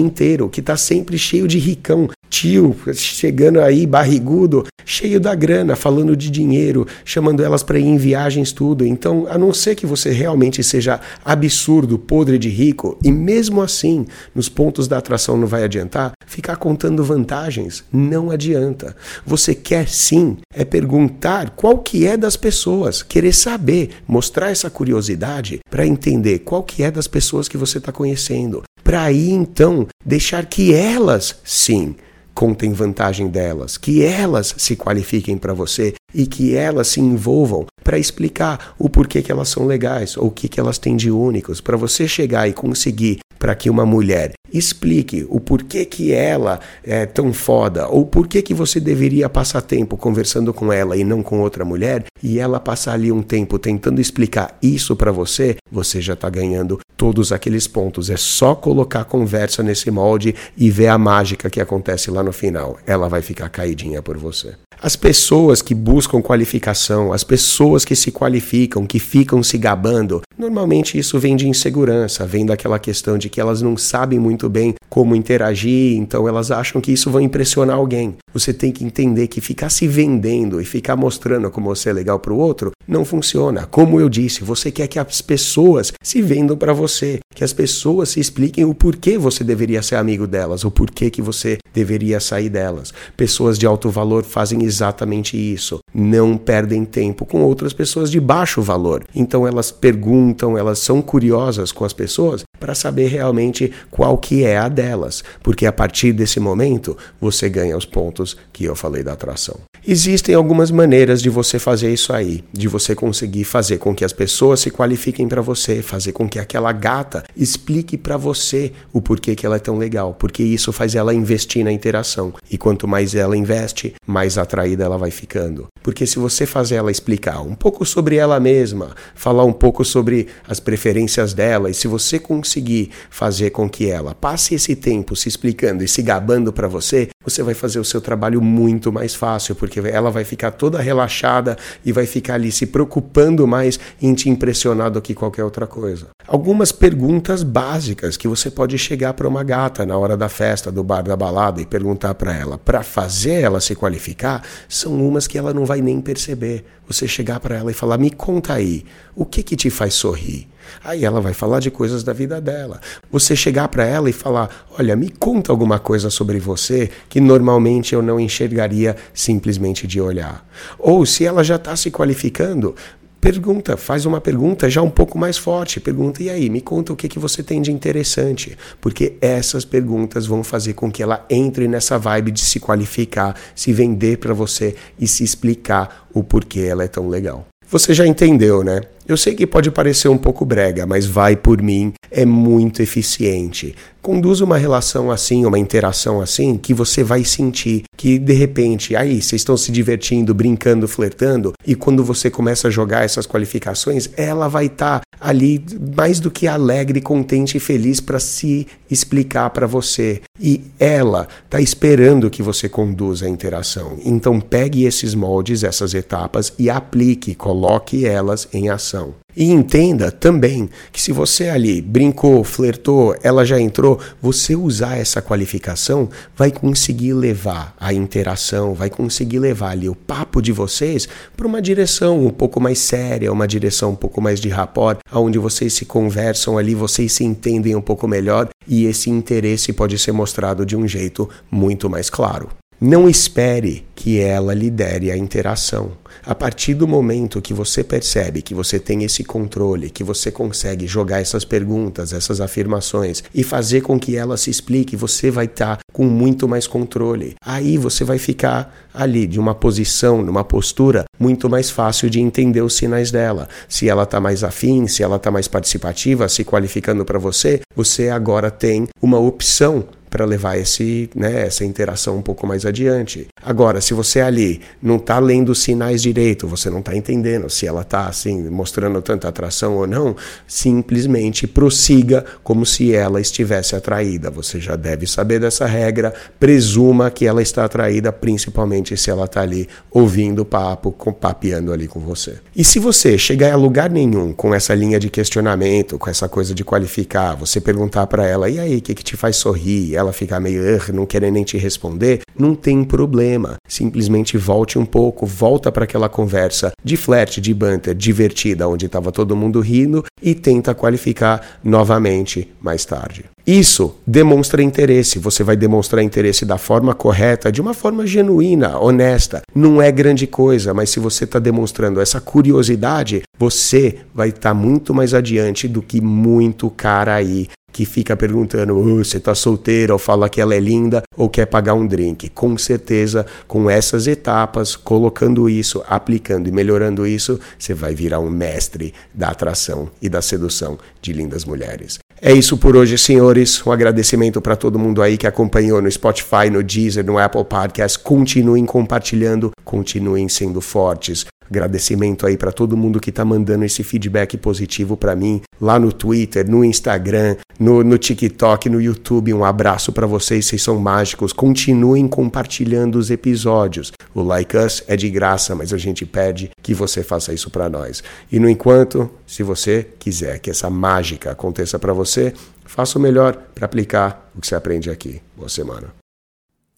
inteiro, 0.00 0.48
que 0.48 0.60
tá 0.60 0.76
sempre 0.76 1.16
cheio 1.16 1.46
de 1.46 1.56
ricão, 1.56 2.08
tio 2.28 2.74
chegando 2.94 3.60
aí 3.60 3.86
barrigudo, 3.86 4.66
cheio 4.84 5.20
da 5.20 5.36
grana, 5.36 5.76
falando 5.76 6.16
de 6.16 6.28
dinheiro, 6.28 6.84
chamando 7.04 7.44
elas 7.44 7.62
para 7.62 7.78
ir 7.78 7.86
em 7.86 7.96
viagens 7.96 8.50
tudo. 8.50 8.84
Então, 8.84 9.26
a 9.30 9.38
não 9.38 9.54
ser 9.54 9.76
que 9.76 9.86
você 9.86 10.10
realmente 10.10 10.64
seja 10.64 11.00
absurdo, 11.24 11.96
podre 11.96 12.38
de 12.38 12.48
rico, 12.48 12.98
e 13.04 13.12
mesmo 13.12 13.62
assim, 13.62 14.04
nos 14.34 14.48
pontos 14.48 14.88
da 14.88 14.98
atração 14.98 15.36
não 15.36 15.46
vai 15.46 15.62
adiantar, 15.62 16.12
ficar 16.26 16.56
contando 16.56 17.04
vantagens 17.04 17.84
não 17.92 18.32
adianta. 18.32 18.96
Você 19.24 19.54
quer 19.54 19.88
sim 19.88 20.38
é 20.52 20.64
perguntar 20.64 21.50
qual 21.50 21.78
que 21.78 22.04
é 22.04 22.16
das 22.16 22.36
pessoas, 22.36 23.00
querer 23.02 23.32
saber, 23.32 23.90
mostrar 24.08 24.50
essa 24.50 24.68
curiosidade 24.68 25.60
para 25.70 25.86
entender 25.86 26.40
qual 26.40 26.64
que 26.64 26.82
é 26.82 26.90
das 26.90 27.06
pessoas 27.06 27.48
que 27.48 27.56
você 27.56 27.78
está 27.78 27.92
conhecendo, 27.92 28.39
para 28.82 29.02
aí 29.02 29.30
então 29.30 29.86
deixar 30.04 30.46
que 30.46 30.74
elas 30.74 31.36
sim 31.44 31.94
contem 32.34 32.72
vantagem 32.72 33.28
delas, 33.28 33.76
que 33.76 34.02
elas 34.02 34.54
se 34.56 34.74
qualifiquem 34.74 35.36
para 35.36 35.52
você 35.52 35.94
e 36.14 36.26
que 36.26 36.54
elas 36.54 36.88
se 36.88 37.00
envolvam 37.00 37.66
para 37.84 37.98
explicar 37.98 38.74
o 38.78 38.88
porquê 38.88 39.20
que 39.20 39.30
elas 39.30 39.48
são 39.48 39.66
legais 39.66 40.16
ou 40.16 40.28
o 40.28 40.30
que, 40.30 40.48
que 40.48 40.58
elas 40.58 40.78
têm 40.78 40.96
de 40.96 41.10
únicos, 41.10 41.60
para 41.60 41.76
você 41.76 42.08
chegar 42.08 42.48
e 42.48 42.52
conseguir 42.52 43.18
para 43.38 43.54
que 43.54 43.68
uma 43.68 43.84
mulher 43.84 44.32
explique 44.52 45.26
o 45.28 45.40
porquê 45.40 45.84
que 45.84 46.12
ela 46.12 46.60
é 46.82 47.06
tão 47.06 47.32
foda 47.32 47.88
ou 47.88 48.04
porquê 48.04 48.42
que 48.42 48.54
você 48.54 48.80
deveria 48.80 49.28
passar 49.28 49.62
tempo 49.62 49.96
conversando 49.96 50.52
com 50.52 50.72
ela 50.72 50.96
e 50.96 51.04
não 51.04 51.22
com 51.22 51.40
outra 51.40 51.64
mulher 51.64 52.04
e 52.22 52.38
ela 52.38 52.60
passar 52.60 52.92
ali 52.92 53.10
um 53.10 53.22
tempo 53.22 53.58
tentando 53.58 54.00
explicar 54.00 54.56
isso 54.62 54.94
para 54.94 55.12
você, 55.12 55.56
você 55.70 56.00
já 56.00 56.14
está 56.14 56.28
ganhando 56.28 56.78
todos 56.96 57.32
aqueles 57.32 57.66
pontos. 57.66 58.10
É 58.10 58.16
só 58.16 58.54
colocar 58.54 59.00
a 59.00 59.04
conversa 59.04 59.62
nesse 59.62 59.90
molde 59.90 60.34
e 60.56 60.70
ver 60.70 60.88
a 60.88 60.98
mágica 60.98 61.48
que 61.48 61.60
acontece 61.60 62.10
lá 62.10 62.22
no 62.22 62.32
final. 62.32 62.78
Ela 62.86 63.08
vai 63.08 63.22
ficar 63.22 63.48
caidinha 63.48 64.02
por 64.02 64.18
você. 64.18 64.54
As 64.82 64.96
pessoas 64.96 65.60
que 65.60 65.74
buscam 65.74 66.22
qualificação, 66.22 67.12
as 67.12 67.22
pessoas 67.22 67.84
que 67.84 67.94
se 67.94 68.10
qualificam, 68.10 68.86
que 68.86 68.98
ficam 68.98 69.42
se 69.42 69.58
gabando, 69.58 70.22
normalmente 70.38 70.96
isso 70.96 71.18
vem 71.18 71.36
de 71.36 71.46
insegurança, 71.46 72.26
vem 72.26 72.46
daquela 72.46 72.78
questão 72.78 73.18
de 73.18 73.28
que 73.28 73.38
elas 73.38 73.60
não 73.60 73.76
sabem 73.76 74.18
muito 74.18 74.48
bem 74.48 74.74
como 74.90 75.14
interagir, 75.14 75.96
então 75.96 76.28
elas 76.28 76.50
acham 76.50 76.80
que 76.80 76.92
isso 76.92 77.10
vai 77.10 77.22
impressionar 77.22 77.76
alguém. 77.76 78.16
Você 78.34 78.52
tem 78.52 78.72
que 78.72 78.84
entender 78.84 79.28
que 79.28 79.40
ficar 79.40 79.70
se 79.70 79.86
vendendo 79.86 80.60
e 80.60 80.64
ficar 80.64 80.96
mostrando 80.96 81.50
como 81.50 81.74
você 81.74 81.90
é 81.90 81.92
legal 81.92 82.18
para 82.18 82.32
o 82.32 82.38
outro 82.38 82.72
não 82.86 83.04
funciona. 83.04 83.66
Como 83.66 84.00
eu 84.00 84.08
disse, 84.08 84.42
você 84.42 84.70
quer 84.70 84.88
que 84.88 84.98
as 84.98 85.22
pessoas 85.22 85.92
se 86.02 86.20
vendam 86.20 86.56
para 86.56 86.72
você, 86.72 87.20
que 87.34 87.44
as 87.44 87.52
pessoas 87.52 88.10
se 88.10 88.20
expliquem 88.20 88.64
o 88.64 88.74
porquê 88.74 89.16
você 89.16 89.44
deveria 89.44 89.80
ser 89.80 89.94
amigo 89.94 90.26
delas, 90.26 90.64
o 90.64 90.70
porquê 90.70 91.08
que 91.08 91.22
você 91.22 91.58
deveria 91.72 92.18
sair 92.18 92.48
delas. 92.48 92.92
Pessoas 93.16 93.58
de 93.58 93.66
alto 93.66 93.88
valor 93.90 94.24
fazem 94.24 94.64
exatamente 94.64 95.36
isso. 95.36 95.78
Não 95.94 96.36
perdem 96.36 96.84
tempo 96.84 97.24
com 97.24 97.42
outras 97.42 97.72
pessoas 97.72 98.10
de 98.10 98.18
baixo 98.18 98.60
valor. 98.60 99.04
Então 99.14 99.46
elas 99.46 99.70
perguntam, 99.70 100.58
elas 100.58 100.80
são 100.80 101.00
curiosas 101.00 101.70
com 101.70 101.84
as 101.84 101.92
pessoas 101.92 102.42
para 102.58 102.74
saber 102.74 103.06
realmente 103.06 103.72
qual 103.90 104.18
que 104.18 104.44
é 104.44 104.58
a 104.58 104.68
delas, 104.80 105.22
porque 105.42 105.66
a 105.66 105.72
partir 105.72 106.14
desse 106.14 106.40
momento 106.40 106.96
você 107.20 107.50
ganha 107.50 107.76
os 107.76 107.84
pontos 107.84 108.34
que 108.50 108.64
eu 108.64 108.74
falei 108.74 109.02
da 109.02 109.12
atração. 109.12 109.60
Existem 109.86 110.34
algumas 110.34 110.70
maneiras 110.70 111.20
de 111.20 111.28
você 111.28 111.58
fazer 111.58 111.92
isso 111.92 112.12
aí, 112.12 112.42
de 112.52 112.66
você 112.66 112.94
conseguir 112.94 113.44
fazer 113.44 113.78
com 113.78 113.94
que 113.94 114.04
as 114.04 114.12
pessoas 114.12 114.60
se 114.60 114.70
qualifiquem 114.70 115.28
para 115.28 115.42
você, 115.42 115.82
fazer 115.82 116.12
com 116.12 116.28
que 116.28 116.38
aquela 116.38 116.72
gata 116.72 117.24
explique 117.36 117.98
para 117.98 118.16
você 118.16 118.72
o 118.92 119.00
porquê 119.00 119.34
que 119.34 119.44
ela 119.44 119.56
é 119.56 119.58
tão 119.58 119.76
legal, 119.76 120.14
porque 120.18 120.42
isso 120.42 120.72
faz 120.72 120.94
ela 120.94 121.14
investir 121.14 121.64
na 121.64 121.72
interação. 121.72 122.32
E 122.50 122.56
quanto 122.56 122.88
mais 122.88 123.14
ela 123.14 123.36
investe, 123.36 123.94
mais 124.06 124.38
atraída 124.38 124.84
ela 124.84 124.98
vai 124.98 125.10
ficando. 125.10 125.66
Porque 125.82 126.06
se 126.06 126.18
você 126.18 126.44
fazer 126.44 126.76
ela 126.76 126.90
explicar 126.90 127.40
um 127.40 127.54
pouco 127.54 127.84
sobre 127.84 128.16
ela 128.16 128.38
mesma, 128.38 128.94
falar 129.14 129.44
um 129.44 129.52
pouco 129.52 129.84
sobre 129.84 130.28
as 130.46 130.60
preferências 130.60 131.32
dela, 131.32 131.70
e 131.70 131.74
se 131.74 131.88
você 131.88 132.18
conseguir 132.18 132.90
fazer 133.08 133.50
com 133.50 133.68
que 133.68 133.90
ela 133.90 134.14
passe 134.14 134.54
esse 134.54 134.69
tempo 134.76 135.14
se 135.16 135.28
explicando 135.28 135.84
e 135.84 135.88
se 135.88 136.02
gabando 136.02 136.52
para 136.52 136.68
você, 136.68 137.08
você 137.22 137.42
vai 137.42 137.54
fazer 137.54 137.78
o 137.78 137.84
seu 137.84 138.00
trabalho 138.00 138.40
muito 138.40 138.92
mais 138.92 139.14
fácil, 139.14 139.54
porque 139.54 139.80
ela 139.80 140.10
vai 140.10 140.24
ficar 140.24 140.52
toda 140.52 140.80
relaxada 140.80 141.56
e 141.84 141.92
vai 141.92 142.06
ficar 142.06 142.34
ali 142.34 142.50
se 142.50 142.66
preocupando 142.66 143.46
mais 143.46 143.78
em 144.00 144.14
te 144.14 144.28
impressionar 144.28 144.90
do 144.90 145.02
que 145.02 145.14
qualquer 145.14 145.44
outra 145.44 145.66
coisa. 145.66 146.08
Algumas 146.26 146.72
perguntas 146.72 147.42
básicas 147.42 148.16
que 148.16 148.28
você 148.28 148.50
pode 148.50 148.76
chegar 148.78 149.14
para 149.14 149.28
uma 149.28 149.42
gata 149.42 149.84
na 149.84 149.96
hora 149.96 150.16
da 150.16 150.28
festa, 150.28 150.72
do 150.72 150.82
bar, 150.82 151.02
da 151.02 151.16
balada 151.16 151.60
e 151.60 151.66
perguntar 151.66 152.14
para 152.14 152.34
ela, 152.34 152.58
para 152.58 152.82
fazer 152.82 153.40
ela 153.42 153.60
se 153.60 153.74
qualificar, 153.74 154.42
são 154.68 154.94
umas 154.94 155.26
que 155.26 155.38
ela 155.38 155.52
não 155.52 155.64
vai 155.64 155.80
nem 155.80 156.00
perceber. 156.00 156.64
Você 156.86 157.06
chegar 157.06 157.38
para 157.38 157.56
ela 157.56 157.70
e 157.70 157.74
falar: 157.74 157.98
"Me 157.98 158.10
conta 158.10 158.54
aí, 158.54 158.84
o 159.14 159.24
que 159.24 159.42
que 159.42 159.56
te 159.56 159.70
faz 159.70 159.94
sorrir?" 159.94 160.49
Aí 160.82 161.04
ela 161.04 161.20
vai 161.20 161.32
falar 161.32 161.60
de 161.60 161.70
coisas 161.70 162.02
da 162.02 162.12
vida 162.12 162.40
dela. 162.40 162.80
Você 163.10 163.34
chegar 163.34 163.68
para 163.68 163.84
ela 163.84 164.08
e 164.10 164.12
falar: 164.12 164.66
"Olha, 164.78 164.96
me 164.96 165.10
conta 165.10 165.52
alguma 165.52 165.78
coisa 165.78 166.10
sobre 166.10 166.38
você 166.38 166.90
que 167.08 167.20
normalmente 167.20 167.94
eu 167.94 168.02
não 168.02 168.18
enxergaria 168.18 168.96
simplesmente 169.12 169.86
de 169.86 170.00
olhar." 170.00 170.46
Ou 170.78 171.04
se 171.06 171.24
ela 171.24 171.42
já 171.42 171.56
está 171.56 171.76
se 171.76 171.90
qualificando, 171.90 172.74
Pergunta, 173.20 173.76
faz 173.76 174.06
uma 174.06 174.18
pergunta 174.18 174.70
já 174.70 174.80
um 174.80 174.88
pouco 174.88 175.18
mais 175.18 175.36
forte. 175.36 175.78
Pergunta, 175.78 176.22
e 176.22 176.30
aí, 176.30 176.48
me 176.48 176.62
conta 176.62 176.90
o 176.90 176.96
que, 176.96 177.06
que 177.06 177.18
você 177.18 177.42
tem 177.42 177.60
de 177.60 177.70
interessante. 177.70 178.56
Porque 178.80 179.18
essas 179.20 179.62
perguntas 179.62 180.26
vão 180.26 180.42
fazer 180.42 180.72
com 180.72 180.90
que 180.90 181.02
ela 181.02 181.26
entre 181.28 181.68
nessa 181.68 181.98
vibe 181.98 182.30
de 182.30 182.40
se 182.40 182.58
qualificar, 182.58 183.36
se 183.54 183.74
vender 183.74 184.16
para 184.16 184.32
você 184.32 184.74
e 184.98 185.06
se 185.06 185.22
explicar 185.22 186.08
o 186.14 186.24
porquê 186.24 186.60
ela 186.60 186.82
é 186.82 186.88
tão 186.88 187.08
legal. 187.08 187.46
Você 187.68 187.92
já 187.92 188.06
entendeu, 188.06 188.64
né? 188.64 188.80
Eu 189.10 189.16
sei 189.16 189.34
que 189.34 189.44
pode 189.44 189.72
parecer 189.72 190.06
um 190.06 190.16
pouco 190.16 190.44
brega, 190.44 190.86
mas 190.86 191.04
vai 191.04 191.34
por 191.34 191.60
mim, 191.60 191.92
é 192.12 192.24
muito 192.24 192.80
eficiente. 192.80 193.74
Conduz 194.00 194.40
uma 194.40 194.56
relação 194.56 195.10
assim, 195.10 195.44
uma 195.44 195.58
interação 195.58 196.20
assim, 196.20 196.56
que 196.56 196.72
você 196.72 197.02
vai 197.02 197.24
sentir 197.24 197.82
que 197.96 198.20
de 198.20 198.32
repente, 198.32 198.94
aí, 198.94 199.20
vocês 199.20 199.40
estão 199.40 199.56
se 199.56 199.72
divertindo, 199.72 200.32
brincando, 200.32 200.86
flertando, 200.86 201.52
e 201.66 201.74
quando 201.74 202.04
você 202.04 202.30
começa 202.30 202.68
a 202.68 202.70
jogar 202.70 203.04
essas 203.04 203.26
qualificações, 203.26 204.08
ela 204.16 204.46
vai 204.46 204.66
estar 204.66 205.00
tá 205.00 205.02
ali 205.20 205.62
mais 205.96 206.18
do 206.18 206.30
que 206.30 206.46
alegre, 206.46 207.00
contente 207.00 207.56
e 207.56 207.60
feliz 207.60 208.00
para 208.00 208.18
se 208.18 208.66
explicar 208.90 209.50
para 209.50 209.66
você. 209.66 210.22
E 210.40 210.62
ela 210.78 211.28
está 211.44 211.60
esperando 211.60 212.30
que 212.30 212.42
você 212.42 212.68
conduza 212.68 213.26
a 213.26 213.28
interação. 213.28 213.98
Então 214.04 214.40
pegue 214.40 214.84
esses 214.84 215.14
moldes, 215.14 215.62
essas 215.62 215.92
etapas 215.92 216.52
e 216.58 216.70
aplique, 216.70 217.34
coloque 217.34 218.06
elas 218.06 218.48
em 218.52 218.70
ação. 218.70 218.99
E 219.36 219.44
entenda 219.50 220.10
também 220.10 220.68
que 220.90 221.00
se 221.00 221.12
você 221.12 221.48
ali 221.48 221.80
brincou, 221.80 222.42
flertou, 222.42 223.14
ela 223.22 223.44
já 223.44 223.60
entrou, 223.60 223.98
você 224.20 224.56
usar 224.56 224.98
essa 224.98 225.22
qualificação 225.22 226.08
vai 226.36 226.50
conseguir 226.50 227.12
levar 227.12 227.74
a 227.78 227.92
interação, 227.92 228.74
vai 228.74 228.90
conseguir 228.90 229.38
levar 229.38 229.70
ali 229.70 229.88
o 229.88 229.94
papo 229.94 230.42
de 230.42 230.50
vocês 230.50 231.08
para 231.36 231.46
uma 231.46 231.62
direção 231.62 232.26
um 232.26 232.30
pouco 232.30 232.60
mais 232.60 232.80
séria, 232.80 233.32
uma 233.32 233.46
direção 233.46 233.90
um 233.90 233.96
pouco 233.96 234.20
mais 234.20 234.40
de 234.40 234.48
rapport, 234.48 234.98
onde 235.12 235.38
vocês 235.38 235.72
se 235.74 235.84
conversam 235.84 236.58
ali, 236.58 236.74
vocês 236.74 237.12
se 237.12 237.24
entendem 237.24 237.76
um 237.76 237.80
pouco 237.80 238.08
melhor 238.08 238.48
e 238.66 238.84
esse 238.84 239.10
interesse 239.10 239.72
pode 239.72 239.96
ser 239.98 240.12
mostrado 240.12 240.66
de 240.66 240.76
um 240.76 240.86
jeito 240.86 241.28
muito 241.50 241.88
mais 241.88 242.10
claro. 242.10 242.48
Não 242.80 243.10
espere 243.10 243.84
que 243.94 244.18
ela 244.18 244.54
lidere 244.54 245.10
a 245.10 245.16
interação. 245.16 245.92
A 246.24 246.34
partir 246.34 246.72
do 246.72 246.88
momento 246.88 247.42
que 247.42 247.52
você 247.52 247.84
percebe 247.84 248.40
que 248.40 248.54
você 248.54 248.78
tem 248.78 249.04
esse 249.04 249.22
controle, 249.22 249.90
que 249.90 250.02
você 250.02 250.30
consegue 250.30 250.86
jogar 250.86 251.20
essas 251.20 251.44
perguntas, 251.44 252.14
essas 252.14 252.40
afirmações 252.40 253.22
e 253.34 253.42
fazer 253.42 253.82
com 253.82 254.00
que 254.00 254.16
ela 254.16 254.38
se 254.38 254.48
explique, 254.48 254.96
você 254.96 255.30
vai 255.30 255.44
estar 255.44 255.76
tá 255.76 255.82
com 255.92 256.06
muito 256.06 256.48
mais 256.48 256.66
controle. 256.66 257.34
Aí 257.44 257.76
você 257.76 258.02
vai 258.02 258.16
ficar 258.16 258.74
ali 258.94 259.26
de 259.26 259.38
uma 259.38 259.54
posição, 259.54 260.22
numa 260.22 260.42
postura 260.42 261.04
muito 261.18 261.50
mais 261.50 261.68
fácil 261.68 262.08
de 262.08 262.18
entender 262.18 262.62
os 262.62 262.74
sinais 262.76 263.10
dela. 263.10 263.46
Se 263.68 263.90
ela 263.90 264.04
está 264.04 264.18
mais 264.18 264.42
afim, 264.42 264.86
se 264.86 265.02
ela 265.02 265.16
está 265.16 265.30
mais 265.30 265.48
participativa, 265.48 266.30
se 266.30 266.44
qualificando 266.44 267.04
para 267.04 267.18
você, 267.18 267.60
você 267.76 268.08
agora 268.08 268.50
tem 268.50 268.88
uma 269.02 269.18
opção 269.18 269.84
para 270.10 270.24
levar 270.24 270.58
esse, 270.58 271.08
né, 271.14 271.46
essa 271.46 271.64
interação 271.64 272.18
um 272.18 272.22
pouco 272.22 272.46
mais 272.46 272.66
adiante. 272.66 273.28
Agora, 273.42 273.80
se 273.80 273.94
você 273.94 274.20
ali 274.20 274.60
não 274.82 274.96
está 274.96 275.18
lendo 275.18 275.50
os 275.50 275.62
sinais 275.62 276.02
direito, 276.02 276.46
você 276.46 276.68
não 276.68 276.80
está 276.80 276.94
entendendo 276.94 277.48
se 277.48 277.66
ela 277.66 277.82
está 277.82 278.08
assim 278.08 278.50
mostrando 278.50 279.00
tanta 279.00 279.28
atração 279.28 279.76
ou 279.76 279.86
não, 279.86 280.16
simplesmente 280.46 281.46
prossiga 281.46 282.24
como 282.42 282.66
se 282.66 282.92
ela 282.92 283.20
estivesse 283.20 283.76
atraída. 283.76 284.30
Você 284.30 284.60
já 284.60 284.76
deve 284.76 285.06
saber 285.06 285.38
dessa 285.38 285.66
regra. 285.66 286.12
Presuma 286.38 287.10
que 287.10 287.26
ela 287.26 287.40
está 287.40 287.64
atraída, 287.64 288.12
principalmente 288.12 288.96
se 288.96 289.10
ela 289.10 289.24
está 289.24 289.42
ali 289.42 289.68
ouvindo 289.90 290.42
o 290.42 290.44
papo, 290.44 290.92
papeando 291.12 291.72
ali 291.72 291.86
com 291.86 292.00
você. 292.00 292.38
E 292.54 292.64
se 292.64 292.78
você 292.78 293.16
chegar 293.16 293.52
a 293.52 293.56
lugar 293.56 293.88
nenhum 293.88 294.32
com 294.32 294.54
essa 294.54 294.74
linha 294.74 294.98
de 294.98 295.08
questionamento, 295.08 295.98
com 295.98 296.10
essa 296.10 296.28
coisa 296.28 296.54
de 296.54 296.64
qualificar, 296.64 297.34
você 297.34 297.60
perguntar 297.60 298.06
para 298.06 298.26
ela, 298.26 298.48
e 298.48 298.58
aí, 298.58 298.76
o 298.78 298.82
que, 298.82 298.94
que 298.94 299.04
te 299.04 299.16
faz 299.16 299.36
sorrir? 299.36 299.96
Ela 300.00 300.12
ficar 300.12 300.40
meio 300.40 300.60
não 300.92 301.06
querer 301.06 301.30
nem 301.30 301.44
te 301.44 301.56
responder, 301.56 302.20
não 302.38 302.54
tem 302.54 302.84
problema. 302.84 303.56
Simplesmente 303.68 304.36
volte 304.36 304.78
um 304.78 304.84
pouco, 304.84 305.26
volta 305.26 305.70
para 305.70 305.84
aquela 305.84 306.08
conversa 306.08 306.72
de 306.84 306.96
flerte, 306.96 307.40
de 307.40 307.52
banter, 307.52 307.94
divertida, 307.94 308.68
onde 308.68 308.86
estava 308.86 309.12
todo 309.12 309.36
mundo 309.36 309.60
rindo 309.60 310.04
e 310.22 310.34
tenta 310.34 310.74
qualificar 310.74 311.58
novamente 311.62 312.52
mais 312.60 312.84
tarde. 312.84 313.24
Isso 313.46 313.96
demonstra 314.06 314.62
interesse. 314.62 315.18
Você 315.18 315.42
vai 315.42 315.56
demonstrar 315.56 316.04
interesse 316.04 316.44
da 316.44 316.58
forma 316.58 316.94
correta, 316.94 317.50
de 317.50 317.60
uma 317.60 317.74
forma 317.74 318.06
genuína, 318.06 318.78
honesta. 318.78 319.42
Não 319.54 319.80
é 319.80 319.90
grande 319.90 320.26
coisa, 320.26 320.74
mas 320.74 320.90
se 320.90 321.00
você 321.00 321.24
está 321.24 321.38
demonstrando 321.38 322.00
essa 322.00 322.20
curiosidade, 322.20 323.22
você 323.38 323.98
vai 324.14 324.28
estar 324.28 324.50
tá 324.50 324.54
muito 324.54 324.94
mais 324.94 325.14
adiante 325.14 325.66
do 325.66 325.82
que 325.82 326.00
muito 326.00 326.70
cara 326.70 327.14
aí 327.14 327.48
que 327.72 327.84
fica 327.84 328.16
perguntando 328.16 328.76
oh, 328.76 329.04
você 329.04 329.16
está 329.16 329.34
solteira 329.34 329.92
ou 329.92 329.98
fala 329.98 330.28
que 330.28 330.40
ela 330.40 330.54
é 330.54 330.60
linda 330.60 331.02
ou 331.16 331.28
quer 331.28 331.46
pagar 331.46 331.74
um 331.74 331.86
drink. 331.86 332.28
Com 332.30 332.56
certeza, 332.56 333.26
com 333.46 333.68
essas 333.70 334.06
etapas, 334.06 334.76
colocando 334.76 335.48
isso, 335.48 335.82
aplicando 335.88 336.48
e 336.48 336.52
melhorando 336.52 337.06
isso, 337.06 337.38
você 337.58 337.74
vai 337.74 337.94
virar 337.94 338.20
um 338.20 338.30
mestre 338.30 338.94
da 339.12 339.28
atração 339.28 339.88
e 340.00 340.08
da 340.08 340.22
sedução 340.22 340.78
de 341.00 341.12
lindas 341.12 341.44
mulheres. 341.44 341.98
É 342.22 342.32
isso 342.32 342.58
por 342.58 342.76
hoje, 342.76 342.98
senhores. 342.98 343.66
Um 343.66 343.72
agradecimento 343.72 344.42
para 344.42 344.54
todo 344.54 344.78
mundo 344.78 345.00
aí 345.00 345.16
que 345.16 345.26
acompanhou 345.26 345.80
no 345.80 345.90
Spotify, 345.90 346.50
no 346.52 346.62
Deezer, 346.62 347.04
no 347.04 347.18
Apple 347.18 347.44
Podcast. 347.44 347.98
Continuem 347.98 348.66
compartilhando, 348.66 349.50
continuem 349.64 350.28
sendo 350.28 350.60
fortes. 350.60 351.24
Agradecimento 351.50 352.26
aí 352.26 352.36
para 352.36 352.52
todo 352.52 352.76
mundo 352.76 353.00
que 353.00 353.10
está 353.10 353.24
mandando 353.24 353.64
esse 353.64 353.82
feedback 353.82 354.36
positivo 354.36 354.96
para 354.96 355.16
mim 355.16 355.42
lá 355.60 355.78
no 355.78 355.92
Twitter, 355.92 356.48
no 356.48 356.64
Instagram, 356.64 357.36
no, 357.58 357.82
no 357.82 357.98
TikTok, 357.98 358.68
no 358.68 358.80
YouTube. 358.80 359.34
Um 359.34 359.44
abraço 359.44 359.92
para 359.92 360.06
vocês, 360.06 360.46
vocês 360.46 360.62
são 360.62 360.78
mágicos. 360.78 361.32
Continuem 361.32 362.06
compartilhando 362.06 362.96
os 362.96 363.10
episódios. 363.10 363.92
O 364.14 364.22
Like 364.22 364.56
Us 364.56 364.84
é 364.86 364.96
de 364.96 365.10
graça, 365.10 365.54
mas 365.54 365.72
a 365.72 365.78
gente 365.78 366.06
pede 366.06 366.50
que 366.62 366.72
você 366.72 367.02
faça 367.02 367.32
isso 367.32 367.50
para 367.50 367.68
nós. 367.68 368.02
E 368.30 368.38
no 368.38 368.48
enquanto, 368.48 369.10
se 369.26 369.42
você 369.42 369.88
quiser 369.98 370.38
que 370.38 370.50
essa 370.50 370.70
mágica 370.70 371.32
aconteça 371.32 371.78
para 371.78 371.92
você, 371.92 372.32
faça 372.64 372.98
o 372.98 373.02
melhor 373.02 373.36
para 373.54 373.66
aplicar 373.66 374.30
o 374.36 374.40
que 374.40 374.46
você 374.46 374.54
aprende 374.54 374.88
aqui. 374.88 375.20
Boa 375.36 375.48
semana. 375.48 375.88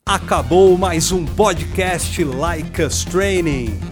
Acabou 0.04 0.76
mais 0.76 1.12
um 1.12 1.24
podcast 1.24 2.24
Like 2.24 2.82
Us 2.82 3.04
Training. 3.04 3.91